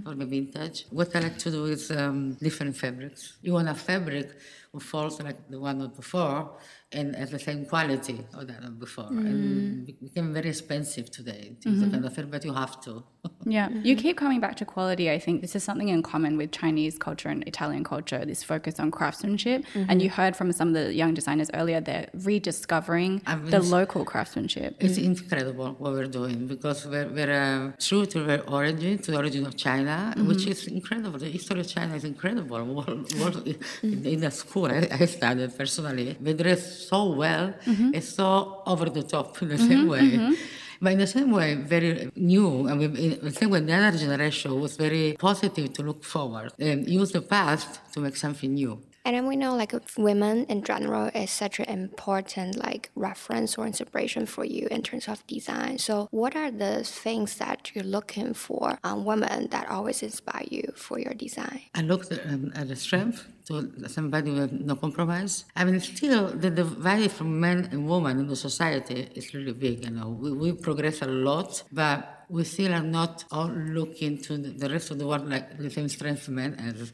for 0.04 0.14
the 0.14 0.24
vintage. 0.24 0.86
What 0.90 1.14
I 1.14 1.20
like 1.20 1.38
to 1.38 1.50
do 1.50 1.66
is 1.66 1.90
um, 1.90 2.34
different 2.46 2.74
fabrics. 2.76 3.36
You 3.42 3.52
want 3.52 3.68
a 3.68 3.74
fabric 3.74 4.28
who 4.72 4.80
falls 4.80 5.20
like 5.22 5.48
the 5.50 5.60
one 5.60 5.80
of 5.82 5.94
before 5.94 6.50
and 6.90 7.14
at 7.16 7.30
the 7.30 7.38
same 7.38 7.66
quality 7.66 8.24
of 8.32 8.46
that 8.46 8.78
before. 8.78 9.08
And 9.08 9.86
mm. 9.86 9.88
it 9.90 10.00
became 10.00 10.32
very 10.32 10.48
expensive 10.48 11.10
today. 11.10 11.56
It's 11.56 11.66
a 11.66 11.68
kind 11.68 11.82
of 11.82 11.90
mm-hmm. 11.90 12.08
fabric, 12.08 12.30
but 12.30 12.44
you 12.44 12.54
have 12.54 12.80
to. 12.82 13.04
Yeah, 13.44 13.68
you 13.82 13.94
keep 14.04 14.16
coming 14.16 14.40
back 14.40 14.56
to 14.56 14.64
quality. 14.64 15.10
I 15.10 15.18
think 15.18 15.40
this 15.42 15.54
is 15.56 15.62
something 15.62 15.88
in 15.88 16.02
common 16.02 16.36
with 16.36 16.50
Chinese 16.52 16.98
culture 16.98 17.28
and 17.28 17.46
Italian 17.46 17.84
culture, 17.84 18.24
this 18.24 18.42
focus 18.42 18.78
on 18.78 18.90
craftsmanship. 18.90 19.64
And 19.74 20.02
you 20.02 20.08
mm-hmm. 20.08 20.20
heard 20.20 20.36
from 20.36 20.52
some 20.52 20.68
of 20.68 20.74
the 20.74 20.92
young 20.94 21.14
designers 21.14 21.50
earlier, 21.54 21.80
they're 21.80 22.08
rediscovering 22.14 23.22
I 23.26 23.36
mean, 23.36 23.50
the 23.50 23.60
local 23.60 24.04
craftsmanship. 24.04 24.76
It's 24.80 24.98
incredible 24.98 25.76
what 25.78 25.92
we're 25.92 26.06
doing 26.06 26.46
because 26.46 26.86
we're, 26.86 27.08
we're 27.08 27.32
uh, 27.32 27.72
true 27.78 28.06
to 28.06 28.30
our 28.30 28.40
origin, 28.48 28.98
to 28.98 29.10
the 29.12 29.16
origin 29.16 29.46
of 29.46 29.56
China, 29.56 30.14
mm-hmm. 30.16 30.28
which 30.28 30.46
is 30.46 30.66
incredible. 30.66 31.18
The 31.18 31.26
history 31.26 31.60
of 31.60 31.68
China 31.68 31.94
is 31.96 32.04
incredible. 32.04 32.64
World, 32.78 33.12
world, 33.18 33.44
mm. 33.44 33.56
in, 33.82 34.04
in 34.04 34.20
the 34.20 34.30
school 34.30 34.66
I, 34.66 34.88
I 34.90 35.04
studied 35.06 35.56
personally, 35.56 36.16
they 36.20 36.34
dress 36.34 36.77
so 36.78 37.10
well, 37.12 37.54
mm-hmm. 37.64 37.94
it's 37.94 38.08
so 38.08 38.62
over 38.66 38.86
the 38.88 39.02
top 39.02 39.40
in 39.42 39.48
the 39.48 39.54
mm-hmm, 39.56 39.68
same 39.68 39.88
way. 39.88 40.00
Mm-hmm. 40.00 40.34
But 40.80 40.92
in 40.92 40.98
the 40.98 41.06
same 41.08 41.32
way, 41.32 41.56
very 41.56 42.10
new, 42.14 42.68
I 42.68 42.74
mean, 42.74 42.94
in 42.96 43.18
the 43.20 43.32
same 43.32 43.50
way, 43.50 43.60
the 43.60 43.72
other 43.72 43.98
generation 43.98 44.60
was 44.60 44.76
very 44.76 45.16
positive 45.18 45.72
to 45.72 45.82
look 45.82 46.04
forward 46.04 46.52
and 46.58 46.88
use 46.88 47.10
the 47.10 47.20
past 47.20 47.80
to 47.94 48.00
make 48.00 48.16
something 48.16 48.54
new. 48.54 48.80
And 49.08 49.16
then 49.16 49.26
we 49.26 49.36
know 49.36 49.56
like 49.56 49.72
women 49.96 50.44
in 50.50 50.62
general 50.62 51.06
is 51.14 51.30
such 51.30 51.60
an 51.60 51.64
important 51.64 52.58
like 52.58 52.90
reference 52.94 53.56
or 53.56 53.66
inspiration 53.66 54.26
for 54.26 54.44
you 54.44 54.68
in 54.70 54.82
terms 54.82 55.08
of 55.08 55.26
design. 55.26 55.78
So 55.78 56.08
what 56.10 56.36
are 56.36 56.50
the 56.50 56.84
things 56.84 57.36
that 57.36 57.74
you're 57.74 57.90
looking 57.96 58.34
for 58.34 58.78
on 58.84 59.06
women 59.06 59.48
that 59.48 59.66
always 59.70 60.02
inspire 60.02 60.44
you 60.50 60.74
for 60.76 60.98
your 60.98 61.14
design? 61.14 61.62
I 61.74 61.80
look 61.80 62.04
um, 62.26 62.52
at 62.54 62.68
the 62.68 62.76
strength 62.76 63.26
to 63.46 63.88
somebody 63.88 64.30
with 64.30 64.52
no 64.52 64.76
compromise. 64.76 65.46
I 65.56 65.64
mean, 65.64 65.80
still, 65.80 66.28
the 66.28 66.50
divide 66.50 67.10
from 67.10 67.40
men 67.40 67.66
and 67.72 67.88
women 67.88 68.18
in 68.20 68.26
the 68.26 68.36
society 68.36 69.08
is 69.14 69.32
really 69.32 69.54
big. 69.54 69.86
You 69.86 69.90
know, 69.92 70.10
we, 70.10 70.32
we 70.32 70.52
progress 70.52 71.00
a 71.00 71.06
lot, 71.06 71.62
but 71.72 72.17
we 72.28 72.44
still 72.44 72.72
are 72.74 72.82
not 72.82 73.24
all 73.30 73.48
looking 73.48 74.18
to 74.22 74.36
the 74.36 74.68
rest 74.68 74.90
of 74.90 74.98
the 74.98 75.06
world 75.06 75.28
like 75.28 75.58
the 75.58 75.70
same 75.70 75.88
strength 75.88 76.28
men 76.28 76.52
has. 76.58 76.92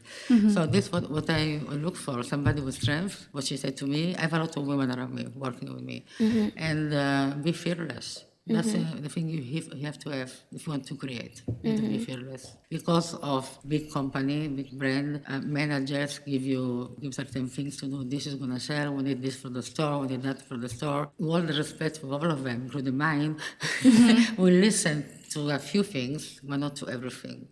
So 0.53 0.65
this 0.65 0.85
is 0.85 0.91
what, 0.91 1.09
what 1.09 1.29
I 1.29 1.59
look 1.69 1.95
for, 1.95 2.23
somebody 2.23 2.61
with 2.61 2.75
strength, 2.75 3.27
what 3.31 3.43
she 3.45 3.57
said 3.57 3.75
to 3.77 3.85
me. 3.85 4.15
I 4.15 4.21
have 4.21 4.33
a 4.33 4.39
lot 4.39 4.55
of 4.57 4.65
women 4.65 4.91
around 4.91 5.13
me 5.13 5.27
working 5.35 5.73
with 5.73 5.83
me. 5.83 6.05
And 6.55 6.93
uh, 6.93 7.35
be 7.41 7.51
fearless. 7.51 8.23
That's 8.47 8.75
uh, 8.75 8.85
the 8.99 9.09
thing 9.09 9.27
you 9.27 9.41
have, 9.55 9.73
you 9.73 9.85
have 9.87 9.97
to 9.99 10.09
have 10.11 10.31
if 10.51 10.67
you 10.67 10.71
want 10.71 10.85
to 10.85 10.95
create. 10.95 11.41
You 11.63 11.71
have 11.71 11.79
to 11.81 11.87
be 11.87 11.97
fearless. 11.97 12.55
Because 12.69 13.15
of 13.15 13.49
big 13.67 13.91
company, 13.91 14.47
big 14.47 14.69
brand, 14.77 15.23
uh, 15.27 15.39
managers 15.39 16.19
give 16.19 16.43
you 16.43 16.95
give 17.01 17.15
certain 17.15 17.47
things 17.49 17.77
to 17.77 17.87
do. 17.87 18.03
This 18.03 18.27
is 18.27 18.35
gonna 18.35 18.59
sell. 18.59 18.93
We 18.93 19.01
need 19.01 19.23
this 19.23 19.35
for 19.35 19.49
the 19.49 19.63
store. 19.63 20.01
We 20.01 20.07
need 20.09 20.21
that 20.23 20.43
for 20.43 20.57
the 20.57 20.69
store. 20.69 21.09
With 21.17 21.29
all 21.31 21.41
the 21.41 21.53
respect 21.53 21.97
for 21.97 22.13
all 22.13 22.29
of 22.29 22.43
them, 22.43 22.65
including 22.65 22.95
mine, 22.95 23.37
we 24.37 24.51
listen 24.51 25.05
to 25.35 25.49
a 25.51 25.59
few 25.59 25.83
things, 25.83 26.39
but 26.43 26.57
not 26.57 26.75
to 26.77 26.89
everything. 26.89 27.47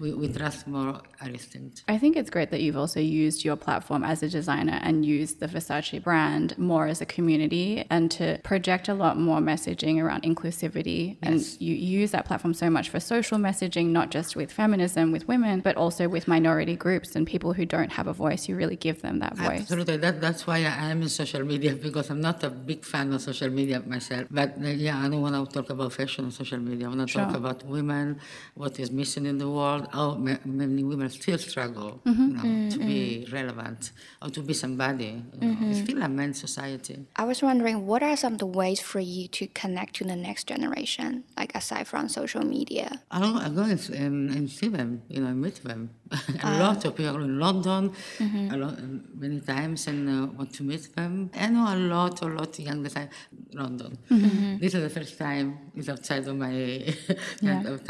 We, 0.00 0.14
we 0.14 0.28
trust 0.28 0.66
more 0.66 1.00
our 1.20 1.28
instinct. 1.28 1.84
I 1.88 1.98
think 1.98 2.16
it's 2.16 2.30
great 2.30 2.50
that 2.52 2.60
you've 2.60 2.76
also 2.76 3.00
used 3.00 3.44
your 3.44 3.56
platform 3.56 4.02
as 4.04 4.22
a 4.22 4.28
designer 4.28 4.78
and 4.82 5.04
used 5.04 5.40
the 5.40 5.48
Versace 5.54 6.02
brand 6.02 6.56
more 6.56 6.86
as 6.86 7.00
a 7.00 7.06
community 7.16 7.84
and 7.90 8.10
to 8.12 8.38
project 8.44 8.88
a 8.88 8.94
lot 8.94 9.18
more 9.18 9.40
messaging 9.40 10.00
around 10.02 10.22
inclusivity. 10.22 11.18
And 11.22 11.40
you 11.60 11.74
use 11.74 12.12
that 12.12 12.24
platform 12.26 12.54
so 12.54 12.70
much 12.70 12.88
for 12.88 13.00
social 13.00 13.38
messaging, 13.38 13.86
not 13.86 14.10
just 14.10 14.36
with 14.36 14.50
feminism, 14.52 15.12
with 15.12 15.26
women, 15.28 15.60
but 15.60 15.76
also 15.76 16.08
with 16.08 16.24
minority 16.28 16.76
groups 16.76 17.16
and 17.16 17.26
people 17.26 17.52
who 17.52 17.66
don't 17.66 17.92
have 17.98 18.06
a 18.06 18.12
voice. 18.12 18.48
You 18.48 18.54
really 18.56 18.76
give 18.76 19.02
them 19.02 19.18
that 19.18 19.36
voice. 19.36 19.62
Absolutely. 19.62 19.98
That, 19.98 20.20
that's 20.20 20.46
why 20.46 20.58
I 20.58 20.90
am 20.92 21.02
in 21.02 21.08
social 21.08 21.44
media 21.44 21.74
because 21.74 22.08
I'm 22.10 22.20
not 22.20 22.42
a 22.44 22.50
big 22.50 22.84
fan 22.84 23.12
of 23.12 23.20
social 23.20 23.50
media 23.50 23.82
myself. 23.84 24.28
But 24.30 24.56
uh, 24.62 24.68
yeah, 24.68 24.98
I 25.04 25.08
don't 25.10 25.20
want 25.20 25.34
to 25.34 25.42
talk 25.52 25.68
about 25.70 25.92
fashion 25.92 26.24
on 26.26 26.30
social 26.30 26.58
media. 26.58 26.86
I 26.86 26.90
want 26.94 27.06
to 27.06 27.09
talk 27.12 27.34
about 27.34 27.64
women, 27.66 28.20
what 28.54 28.78
is 28.78 28.90
missing 28.90 29.26
in 29.26 29.38
the 29.38 29.48
world, 29.48 29.88
how 29.92 30.14
many 30.14 30.82
women 30.84 31.08
still 31.10 31.38
struggle 31.38 32.00
Mm-hmm. 32.06 32.28
you 32.28 32.34
know, 32.34 32.70
to 32.70 32.78
be 32.78 33.26
relevant 33.32 33.92
or 34.22 34.30
to 34.30 34.40
be 34.42 34.54
somebody. 34.54 35.22
You 35.40 35.48
know. 35.48 35.70
It's 35.70 35.80
still 35.80 36.02
a 36.02 36.08
men's 36.08 36.38
society. 36.40 36.96
I 37.16 37.24
was 37.24 37.42
wondering 37.42 37.86
what 37.86 38.02
are 38.02 38.16
some 38.16 38.34
of 38.34 38.38
the 38.38 38.46
ways 38.46 38.80
for 38.80 39.00
you 39.00 39.28
to 39.28 39.46
connect 39.48 39.96
to 39.96 40.04
the 40.04 40.16
next 40.16 40.46
generation, 40.46 41.24
like 41.36 41.54
aside 41.54 41.86
from 41.86 42.08
social 42.08 42.44
media? 42.44 43.02
I 43.10 43.20
go, 43.20 43.34
I 43.36 43.48
go 43.48 43.62
and, 43.62 43.90
and, 43.90 44.30
and 44.30 44.50
see 44.50 44.68
them, 44.68 45.02
you 45.08 45.20
know, 45.20 45.32
meet 45.32 45.62
them. 45.64 45.90
a 46.42 46.46
uh, 46.46 46.58
lot 46.58 46.84
of 46.84 46.96
people 46.96 47.22
in 47.22 47.38
London, 47.38 47.92
mm-hmm. 48.18 48.54
a 48.54 48.56
lot, 48.56 48.76
many 49.14 49.40
times, 49.40 49.86
and 49.86 50.08
uh, 50.08 50.26
want 50.36 50.52
to 50.52 50.64
meet 50.64 50.94
them. 50.96 51.30
I 51.34 51.46
know 51.48 51.72
a 51.72 51.76
lot, 51.76 52.20
a 52.22 52.26
lot 52.26 52.58
of 52.58 52.58
young 52.58 52.84
in 52.84 53.08
London. 53.52 53.96
Mm-hmm. 54.10 54.58
This 54.58 54.74
is 54.74 54.82
the 54.82 54.90
first 54.90 55.18
time 55.18 55.70
it's 55.76 55.88
outside 55.88 56.26
of 56.26 56.36
my 56.36 56.50
Yeah. 57.42 57.62
of, 57.62 57.88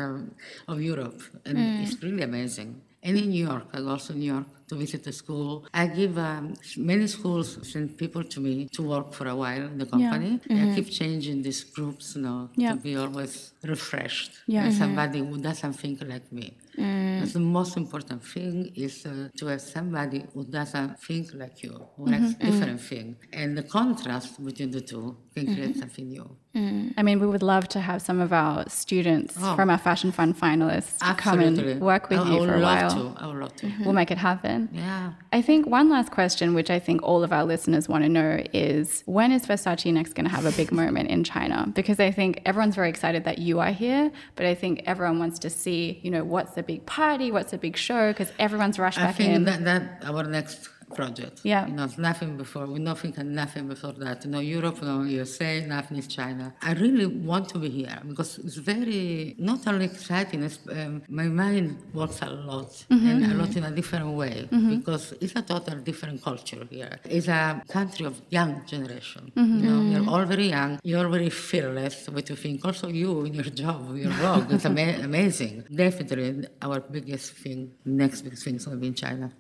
of 0.69 0.83
Europe, 0.83 1.23
and 1.47 1.57
mm. 1.57 1.83
it's 1.83 2.03
really 2.03 2.23
amazing. 2.23 2.83
And 3.03 3.17
in 3.17 3.31
New 3.31 3.47
York, 3.47 3.69
I 3.73 3.81
also 3.81 4.13
New 4.13 4.33
York 4.35 4.60
to 4.71 4.77
visit 4.77 5.03
the 5.09 5.13
school. 5.23 5.67
I 5.75 5.85
give 6.01 6.15
um, 6.17 6.55
many 6.77 7.07
schools 7.17 7.49
send 7.71 7.99
people 8.03 8.23
to 8.33 8.39
me 8.47 8.55
to 8.77 8.83
work 8.93 9.09
for 9.19 9.27
a 9.35 9.37
while 9.43 9.65
in 9.73 9.79
the 9.83 9.89
company. 9.95 10.33
Yeah, 10.47 10.57
mm-hmm. 10.57 10.73
I 10.73 10.75
keep 10.77 10.89
changing 11.01 11.43
these 11.47 11.63
groups, 11.77 12.05
you 12.15 12.23
know, 12.23 12.41
Yeah. 12.55 12.73
to 12.73 12.77
be 12.89 12.95
always 13.03 13.33
refreshed. 13.73 14.33
Yeah. 14.47 14.65
And 14.65 14.73
mm-hmm. 14.73 14.83
somebody 14.85 15.19
who 15.29 15.37
does 15.47 15.59
something 15.65 15.95
like 16.15 16.29
me. 16.39 16.47
Mm. 16.79 17.19
That's 17.21 17.33
the 17.33 17.47
most 17.59 17.77
important 17.77 18.21
thing 18.25 18.73
is 18.75 19.05
uh, 19.05 19.29
to 19.39 19.45
have 19.51 19.61
somebody 19.61 20.25
who 20.33 20.45
doesn't 20.45 20.91
think 21.07 21.25
like 21.35 21.57
you, 21.65 21.75
who 21.97 22.05
mm-hmm, 22.05 22.25
likes 22.25 22.35
mm. 22.35 22.47
different 22.47 22.81
thing. 22.81 23.17
And 23.33 23.49
the 23.59 23.65
contrast 23.79 24.43
between 24.49 24.71
the 24.71 24.81
two 24.81 25.17
can 25.35 25.45
create 25.55 25.77
something 25.77 26.09
new. 26.09 26.27
Mm. 26.55 26.95
I 26.97 27.03
mean, 27.03 27.21
we 27.21 27.27
would 27.27 27.43
love 27.43 27.69
to 27.75 27.81
have 27.89 28.01
some 28.09 28.21
of 28.21 28.33
our 28.33 28.69
students 28.69 29.35
Oh. 29.41 29.55
from 29.57 29.69
our 29.75 29.79
Fashion 29.79 30.11
Fund 30.17 30.33
finalists 30.45 30.99
come 31.25 31.41
and 31.41 31.81
work 31.81 32.09
with 32.11 32.21
I, 32.21 32.23
I 32.23 32.33
you 32.33 32.41
would 32.41 32.49
for 32.49 32.57
a 32.57 32.61
love 32.61 32.93
while. 32.93 33.15
to. 33.15 33.23
I 33.23 33.27
would 33.29 33.41
love 33.45 33.57
to. 33.57 33.67
We'll 33.85 33.99
make 34.03 34.11
it 34.11 34.19
happen. 34.31 34.60
Yeah. 34.73 35.12
I 35.33 35.42
think 35.42 35.66
one 35.66 35.88
last 35.88 36.11
question, 36.11 36.55
which 36.55 36.70
I 36.70 36.79
think 36.79 37.03
all 37.03 37.23
of 37.23 37.33
our 37.33 37.44
listeners 37.44 37.88
want 37.88 38.05
to 38.05 38.09
know, 38.09 38.42
is 38.53 39.03
when 39.07 39.33
is 39.33 39.46
Versace 39.46 39.92
next 39.92 40.14
going 40.14 40.27
to 40.27 40.35
have 40.35 40.44
a 40.44 40.53
big 40.53 40.73
moment 40.73 41.09
in 41.11 41.25
China? 41.25 41.70
Because 41.75 42.01
I 42.01 42.11
think 42.11 42.42
everyone's 42.44 42.75
very 42.75 42.88
excited 42.88 43.25
that 43.25 43.38
you 43.38 43.61
are 43.61 43.73
here, 43.73 44.11
but 44.37 44.46
I 44.46 44.55
think 44.55 44.83
everyone 44.87 45.18
wants 45.18 45.38
to 45.40 45.51
see, 45.51 46.01
you 46.03 46.11
know, 46.11 46.25
what's 46.25 46.53
the 46.53 46.62
big 46.62 46.87
party, 46.87 47.31
what's 47.31 47.53
the 47.53 47.59
big 47.59 47.77
show, 47.77 48.12
because 48.12 48.33
everyone's 48.38 48.79
rushed 48.79 48.99
I 48.99 49.07
back 49.07 49.16
think 49.16 49.35
in. 49.35 49.44
that, 49.44 49.64
that 49.64 50.05
our 50.05 50.25
next 50.25 50.68
project. 50.94 51.40
Yeah. 51.44 51.66
You 51.68 51.74
know, 51.74 51.88
nothing 51.98 52.37
before, 52.37 52.66
we 52.66 52.79
nothing 52.79 53.14
and 53.16 53.35
nothing 53.35 53.68
before 53.68 53.92
that. 54.05 54.26
No 54.26 54.40
Europe, 54.40 54.83
no 54.83 55.03
USA, 55.03 55.64
nothing 55.66 55.96
is 55.98 56.07
China. 56.07 56.55
I 56.62 56.72
really 56.74 57.07
want 57.07 57.48
to 57.50 57.59
be 57.59 57.68
here 57.70 57.98
because 58.07 58.38
it's 58.38 58.57
very, 58.57 59.35
not 59.38 59.66
only 59.66 59.87
exciting, 59.87 60.42
it's, 60.42 60.59
um, 60.70 61.03
my 61.09 61.24
mind 61.42 61.79
works 61.94 62.20
a 62.22 62.31
lot 62.31 62.70
Mm-hmm. 62.90 63.07
and 63.24 63.33
a 63.33 63.35
lot 63.37 63.57
in 63.57 63.64
a 63.64 63.70
different 63.70 64.09
way 64.22 64.48
because 64.50 65.12
it's 65.20 65.35
a 65.37 65.42
total 65.42 65.76
different 65.90 66.22
culture 66.22 66.66
here. 66.70 66.98
It's 67.05 67.29
a 67.29 67.62
country 67.68 68.05
of 68.07 68.20
young 68.31 68.53
generation. 68.66 69.33
Mm-hmm. 69.37 69.59
You 69.64 69.70
know, 69.70 69.81
you're 69.92 70.09
all 70.11 70.24
very 70.24 70.48
young, 70.48 70.79
you're 70.83 71.09
very 71.09 71.31
fearless, 71.31 72.09
what 72.09 72.29
you 72.29 72.37
think. 72.37 72.64
Also 72.64 72.88
you 72.88 73.24
in 73.24 73.35
your 73.35 73.44
job, 73.44 73.96
your 73.96 74.12
work, 74.22 74.46
it's 74.50 74.66
ama- 74.66 74.98
amazing. 75.09 75.64
Definitely 75.72 76.46
our 76.62 76.81
biggest 76.81 77.33
thing, 77.35 77.72
next 77.85 78.22
biggest 78.22 78.44
thing 78.44 78.57
is 78.57 78.64
going 78.66 78.76
to 78.76 78.81
be 78.81 78.88
in 78.88 78.94
China. 78.94 79.33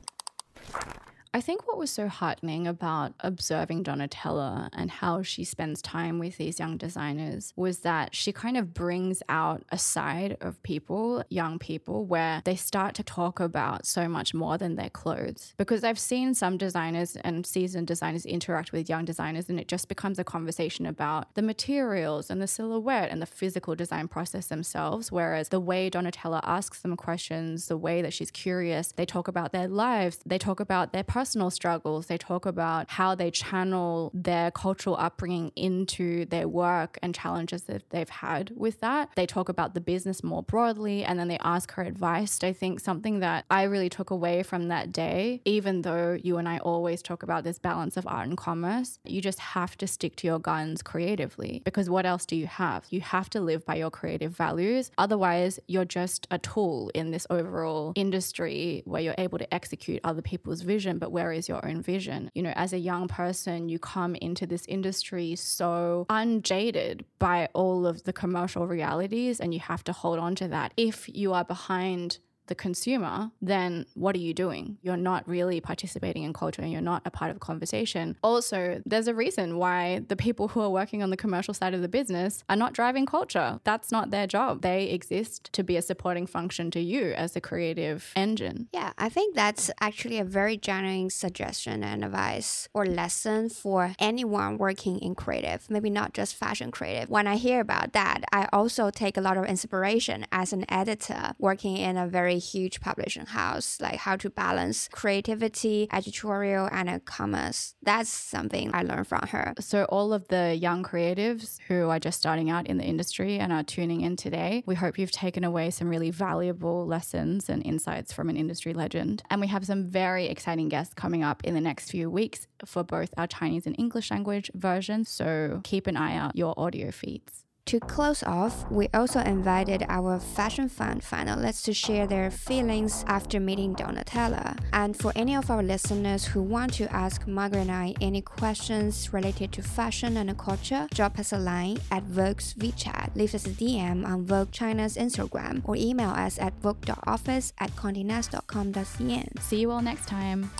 I 1.32 1.40
think 1.40 1.68
what 1.68 1.78
was 1.78 1.92
so 1.92 2.08
heartening 2.08 2.66
about 2.66 3.14
observing 3.20 3.84
Donatella 3.84 4.68
and 4.72 4.90
how 4.90 5.22
she 5.22 5.44
spends 5.44 5.80
time 5.80 6.18
with 6.18 6.38
these 6.38 6.58
young 6.58 6.76
designers 6.76 7.52
was 7.54 7.80
that 7.80 8.16
she 8.16 8.32
kind 8.32 8.56
of 8.56 8.74
brings 8.74 9.22
out 9.28 9.62
a 9.70 9.78
side 9.78 10.36
of 10.40 10.60
people, 10.64 11.22
young 11.28 11.60
people, 11.60 12.04
where 12.04 12.42
they 12.44 12.56
start 12.56 12.96
to 12.96 13.04
talk 13.04 13.38
about 13.38 13.86
so 13.86 14.08
much 14.08 14.34
more 14.34 14.58
than 14.58 14.74
their 14.74 14.90
clothes. 14.90 15.54
Because 15.56 15.84
I've 15.84 16.00
seen 16.00 16.34
some 16.34 16.56
designers 16.56 17.14
and 17.22 17.46
seasoned 17.46 17.86
designers 17.86 18.26
interact 18.26 18.72
with 18.72 18.88
young 18.88 19.04
designers, 19.04 19.48
and 19.48 19.60
it 19.60 19.68
just 19.68 19.86
becomes 19.88 20.18
a 20.18 20.24
conversation 20.24 20.84
about 20.84 21.32
the 21.36 21.42
materials 21.42 22.28
and 22.28 22.42
the 22.42 22.48
silhouette 22.48 23.08
and 23.08 23.22
the 23.22 23.26
physical 23.26 23.76
design 23.76 24.08
process 24.08 24.48
themselves. 24.48 25.12
Whereas 25.12 25.50
the 25.50 25.60
way 25.60 25.90
Donatella 25.90 26.40
asks 26.42 26.80
them 26.80 26.96
questions, 26.96 27.68
the 27.68 27.76
way 27.76 28.02
that 28.02 28.12
she's 28.12 28.32
curious, 28.32 28.90
they 28.90 29.06
talk 29.06 29.28
about 29.28 29.52
their 29.52 29.68
lives, 29.68 30.18
they 30.26 30.38
talk 30.38 30.58
about 30.58 30.92
their 30.92 31.04
personal 31.04 31.19
struggles. 31.24 32.06
They 32.06 32.18
talk 32.18 32.46
about 32.46 32.90
how 32.90 33.14
they 33.14 33.30
channel 33.30 34.10
their 34.14 34.50
cultural 34.50 34.96
upbringing 34.96 35.52
into 35.56 36.26
their 36.26 36.48
work 36.48 36.98
and 37.02 37.14
challenges 37.14 37.64
that 37.64 37.88
they've 37.90 38.08
had 38.08 38.52
with 38.56 38.80
that. 38.80 39.10
They 39.16 39.26
talk 39.26 39.48
about 39.48 39.74
the 39.74 39.80
business 39.80 40.22
more 40.22 40.42
broadly 40.42 41.04
and 41.04 41.18
then 41.18 41.28
they 41.28 41.38
ask 41.38 41.72
her 41.72 41.82
advice. 41.82 42.38
I 42.42 42.52
think 42.52 42.80
something 42.80 43.20
that 43.20 43.44
I 43.50 43.64
really 43.64 43.88
took 43.88 44.10
away 44.10 44.42
from 44.42 44.68
that 44.68 44.92
day, 44.92 45.42
even 45.44 45.82
though 45.82 46.18
you 46.20 46.38
and 46.38 46.48
I 46.48 46.58
always 46.58 47.02
talk 47.02 47.22
about 47.22 47.44
this 47.44 47.58
balance 47.58 47.96
of 47.96 48.06
art 48.06 48.28
and 48.28 48.36
commerce, 48.36 48.98
you 49.04 49.20
just 49.20 49.38
have 49.38 49.76
to 49.78 49.86
stick 49.86 50.16
to 50.16 50.26
your 50.26 50.38
guns 50.38 50.82
creatively 50.82 51.62
because 51.64 51.90
what 51.90 52.06
else 52.06 52.26
do 52.26 52.36
you 52.36 52.46
have? 52.46 52.86
You 52.90 53.00
have 53.00 53.28
to 53.30 53.40
live 53.40 53.64
by 53.64 53.76
your 53.76 53.90
creative 53.90 54.36
values. 54.36 54.90
Otherwise, 54.98 55.58
you're 55.66 55.84
just 55.84 56.26
a 56.30 56.38
tool 56.38 56.90
in 56.94 57.10
this 57.10 57.26
overall 57.30 57.92
industry 57.96 58.82
where 58.84 59.02
you're 59.02 59.14
able 59.18 59.38
to 59.38 59.52
execute 59.54 60.00
other 60.04 60.22
people's 60.22 60.62
vision, 60.62 60.98
but 60.98 61.09
where 61.10 61.32
is 61.32 61.48
your 61.48 61.66
own 61.66 61.82
vision? 61.82 62.30
You 62.34 62.42
know, 62.42 62.52
as 62.56 62.72
a 62.72 62.78
young 62.78 63.08
person, 63.08 63.68
you 63.68 63.78
come 63.78 64.14
into 64.14 64.46
this 64.46 64.64
industry 64.66 65.36
so 65.36 66.06
unjaded 66.08 67.04
by 67.18 67.48
all 67.52 67.86
of 67.86 68.04
the 68.04 68.12
commercial 68.12 68.66
realities, 68.66 69.40
and 69.40 69.52
you 69.52 69.60
have 69.60 69.84
to 69.84 69.92
hold 69.92 70.18
on 70.18 70.34
to 70.36 70.48
that. 70.48 70.72
If 70.76 71.08
you 71.08 71.32
are 71.32 71.44
behind 71.44 72.18
the 72.50 72.54
consumer, 72.54 73.30
then 73.40 73.86
what 73.94 74.14
are 74.14 74.18
you 74.18 74.34
doing? 74.34 74.76
You're 74.82 74.98
not 74.98 75.26
really 75.26 75.60
participating 75.60 76.24
in 76.24 76.34
culture 76.34 76.60
and 76.60 76.70
you're 76.70 76.82
not 76.82 77.00
a 77.06 77.10
part 77.10 77.30
of 77.30 77.40
conversation. 77.40 78.18
Also, 78.22 78.82
there's 78.84 79.08
a 79.08 79.14
reason 79.14 79.56
why 79.56 80.02
the 80.08 80.16
people 80.16 80.48
who 80.48 80.60
are 80.60 80.68
working 80.68 81.02
on 81.02 81.08
the 81.08 81.16
commercial 81.16 81.54
side 81.54 81.72
of 81.72 81.80
the 81.80 81.88
business 81.88 82.44
are 82.50 82.56
not 82.56 82.74
driving 82.74 83.06
culture. 83.06 83.60
That's 83.64 83.90
not 83.90 84.10
their 84.10 84.26
job. 84.26 84.60
They 84.62 84.86
exist 84.90 85.50
to 85.52 85.62
be 85.62 85.76
a 85.76 85.82
supporting 85.82 86.26
function 86.26 86.70
to 86.72 86.80
you 86.80 87.12
as 87.12 87.32
the 87.32 87.40
creative 87.40 88.12
engine. 88.16 88.68
Yeah, 88.72 88.92
I 88.98 89.08
think 89.08 89.34
that's 89.34 89.70
actually 89.80 90.18
a 90.18 90.24
very 90.24 90.56
genuine 90.56 91.10
suggestion 91.10 91.84
and 91.84 92.04
advice 92.04 92.68
or 92.74 92.84
lesson 92.84 93.48
for 93.48 93.94
anyone 94.00 94.58
working 94.58 94.98
in 94.98 95.14
creative, 95.14 95.70
maybe 95.70 95.88
not 95.88 96.12
just 96.14 96.34
fashion 96.34 96.72
creative. 96.72 97.08
When 97.08 97.28
I 97.28 97.36
hear 97.36 97.60
about 97.60 97.92
that, 97.92 98.24
I 98.32 98.48
also 98.52 98.90
take 98.90 99.16
a 99.16 99.20
lot 99.20 99.36
of 99.36 99.44
inspiration 99.44 100.26
as 100.32 100.52
an 100.52 100.64
editor 100.68 101.34
working 101.38 101.76
in 101.76 101.96
a 101.96 102.08
very 102.08 102.39
huge 102.40 102.80
publishing 102.80 103.26
house, 103.26 103.80
like 103.80 103.96
how 103.96 104.16
to 104.16 104.30
balance 104.30 104.88
creativity, 104.90 105.88
editorial, 105.92 106.68
and 106.72 106.88
uh, 106.88 106.98
commerce. 107.04 107.74
That's 107.82 108.10
something 108.10 108.70
I 108.74 108.82
learned 108.82 109.06
from 109.06 109.26
her. 109.28 109.54
So, 109.60 109.84
all 109.84 110.12
of 110.12 110.26
the 110.28 110.54
young 110.54 110.82
creatives 110.82 111.58
who 111.68 111.88
are 111.88 111.98
just 111.98 112.18
starting 112.18 112.50
out 112.50 112.66
in 112.66 112.78
the 112.78 112.84
industry 112.84 113.38
and 113.38 113.52
are 113.52 113.62
tuning 113.62 114.00
in 114.00 114.16
today, 114.16 114.64
we 114.66 114.74
hope 114.74 114.98
you've 114.98 115.12
taken 115.12 115.44
away 115.44 115.70
some 115.70 115.88
really 115.88 116.10
valuable 116.10 116.86
lessons 116.86 117.48
and 117.48 117.64
insights 117.64 118.12
from 118.12 118.28
an 118.28 118.36
industry 118.36 118.72
legend. 118.72 119.22
And 119.30 119.40
we 119.40 119.46
have 119.48 119.66
some 119.66 119.90
very 119.90 120.26
exciting 120.26 120.68
guests 120.68 120.94
coming 120.94 121.22
up 121.22 121.44
in 121.44 121.54
the 121.54 121.60
next 121.60 121.90
few 121.90 122.10
weeks 122.10 122.46
for 122.64 122.82
both 122.82 123.10
our 123.16 123.26
Chinese 123.26 123.66
and 123.66 123.76
English 123.78 124.10
language 124.10 124.50
versions. 124.54 125.08
So, 125.08 125.60
keep 125.64 125.86
an 125.86 125.96
eye 125.96 126.16
out 126.16 126.36
your 126.36 126.54
audio 126.58 126.90
feeds. 126.90 127.44
To 127.70 127.78
close 127.78 128.24
off, 128.24 128.68
we 128.68 128.88
also 128.92 129.20
invited 129.20 129.84
our 129.88 130.18
Fashion 130.18 130.68
Fund 130.68 131.02
finalists 131.02 131.62
to 131.66 131.72
share 131.72 132.04
their 132.04 132.28
feelings 132.28 133.04
after 133.06 133.38
meeting 133.38 133.76
Donatella. 133.76 134.58
And 134.72 134.96
for 134.96 135.12
any 135.14 135.36
of 135.36 135.52
our 135.52 135.62
listeners 135.62 136.24
who 136.24 136.42
want 136.42 136.72
to 136.74 136.92
ask 136.92 137.28
Margaret 137.28 137.60
and 137.60 137.70
I 137.70 137.94
any 138.00 138.22
questions 138.22 139.12
related 139.12 139.52
to 139.52 139.62
fashion 139.62 140.16
and 140.16 140.36
culture, 140.36 140.88
drop 140.92 141.16
us 141.20 141.32
a 141.32 141.38
line 141.38 141.78
at 141.92 142.02
Vogue's 142.02 142.54
WeChat, 142.54 143.14
leave 143.14 143.36
us 143.36 143.46
a 143.46 143.50
DM 143.50 144.04
on 144.04 144.26
Vogue 144.26 144.50
China's 144.50 144.96
Instagram, 144.96 145.60
or 145.62 145.76
email 145.76 146.10
us 146.10 146.40
at 146.40 146.54
vogue.office 146.60 147.52
at 147.60 147.70
condenast.com.cn. 147.76 149.40
See 149.40 149.60
you 149.60 149.70
all 149.70 149.80
next 149.80 150.08
time. 150.08 150.50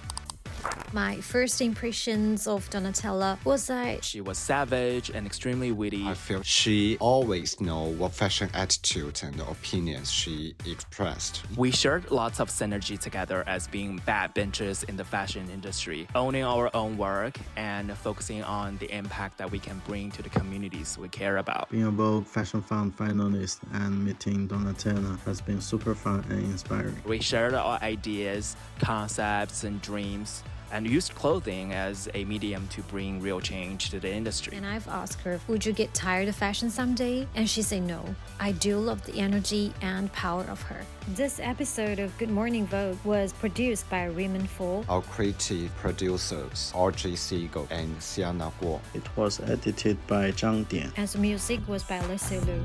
My 0.92 1.20
first 1.20 1.61
impressions 1.61 2.46
of 2.46 2.68
Donatella 2.70 3.38
was 3.44 3.66
that 3.66 4.05
She 4.05 4.20
was 4.20 4.38
savage 4.38 5.11
and 5.11 5.27
extremely 5.27 5.70
witty. 5.73 6.07
I 6.07 6.14
feel 6.14 6.42
she 6.42 6.96
always 6.99 7.61
know 7.61 7.85
what 7.85 8.12
fashion 8.12 8.49
attitude 8.55 9.23
and 9.23 9.40
opinions 9.40 10.11
she 10.11 10.55
expressed. 10.66 11.42
We 11.57 11.70
shared 11.70 12.11
lots 12.11 12.40
of 12.40 12.49
synergy 12.49 12.99
together 12.99 13.44
as 13.46 13.68
being 13.68 14.01
bad 14.07 14.20
backbenchers 14.20 14.88
in 14.88 14.96
the 14.96 15.05
fashion 15.05 15.49
industry, 15.51 16.07
owning 16.14 16.44
our 16.44 16.70
own 16.75 16.96
work 16.96 17.38
and 17.57 17.96
focusing 17.96 18.42
on 18.44 18.77
the 18.79 18.94
impact 18.94 19.38
that 19.38 19.51
we 19.51 19.59
can 19.59 19.81
bring 19.87 20.11
to 20.12 20.23
the 20.23 20.29
communities 20.29 20.99
we 20.99 21.09
care 21.09 21.38
about. 21.38 21.70
Being 21.70 21.85
a 21.85 21.90
Vogue 21.90 22.27
Fashion 22.27 22.62
Fund 22.62 22.96
finalist 22.96 23.61
and 23.73 24.05
meeting 24.05 24.49
Donatella 24.49 25.18
has 25.25 25.40
been 25.40 25.61
super 25.61 25.94
fun 25.94 26.25
and 26.31 26.44
inspiring. 26.44 26.96
We 27.07 27.20
shared 27.20 27.55
our 27.55 27.81
ideas, 27.83 28.57
concepts, 28.79 29.64
and 29.64 29.81
dreams, 29.83 30.42
and 30.73 30.87
used 30.87 31.15
clothing 31.15 31.73
as 31.73 32.09
a 32.15 32.25
medium 32.25 32.67
to 32.69 32.83
bring 32.83 33.21
real 33.21 33.41
change 33.41 33.91
to 33.91 34.01
the 34.01 34.11
industry. 34.13 34.57
and 34.57 34.67
I've 34.67 34.89
asked 34.89 35.21
her, 35.23 35.41
Would 35.49 35.65
you 35.67 35.73
get 35.73 35.93
tired 35.95 36.29
of 36.29 36.37
fashion 36.37 36.71
someday? 36.71 37.27
And 37.35 37.49
she 37.49 37.63
said 37.63 37.83
no. 37.83 38.03
I 38.39 38.53
do 38.53 38.79
love 38.79 39.05
the 39.05 39.19
energy 39.21 39.73
and 39.83 40.13
power 40.13 40.45
of 40.45 40.61
her. 40.63 40.81
This 41.09 41.41
episode 41.41 41.99
of 41.99 42.17
Good 42.19 42.31
Morning 42.31 42.67
Vogue 42.67 42.99
was 43.05 43.33
produced 43.33 43.89
by 43.91 44.05
Raymond 44.07 44.49
Fu. 44.49 44.85
Our 44.89 45.03
creative 45.03 45.75
producers, 45.77 46.73
RJ 46.75 47.17
Siegel 47.17 47.67
and 47.71 47.97
Xiana 47.99 48.53
Guo. 48.61 48.81
It 48.95 49.05
was 49.17 49.41
edited 49.41 49.97
by 50.07 50.31
Zhang 50.33 50.69
Dian. 50.69 50.93
And 50.97 51.09
the 51.09 51.19
music 51.19 51.61
was 51.67 51.83
by 51.83 52.01
Leslie 52.07 52.41
Liu. 52.41 52.63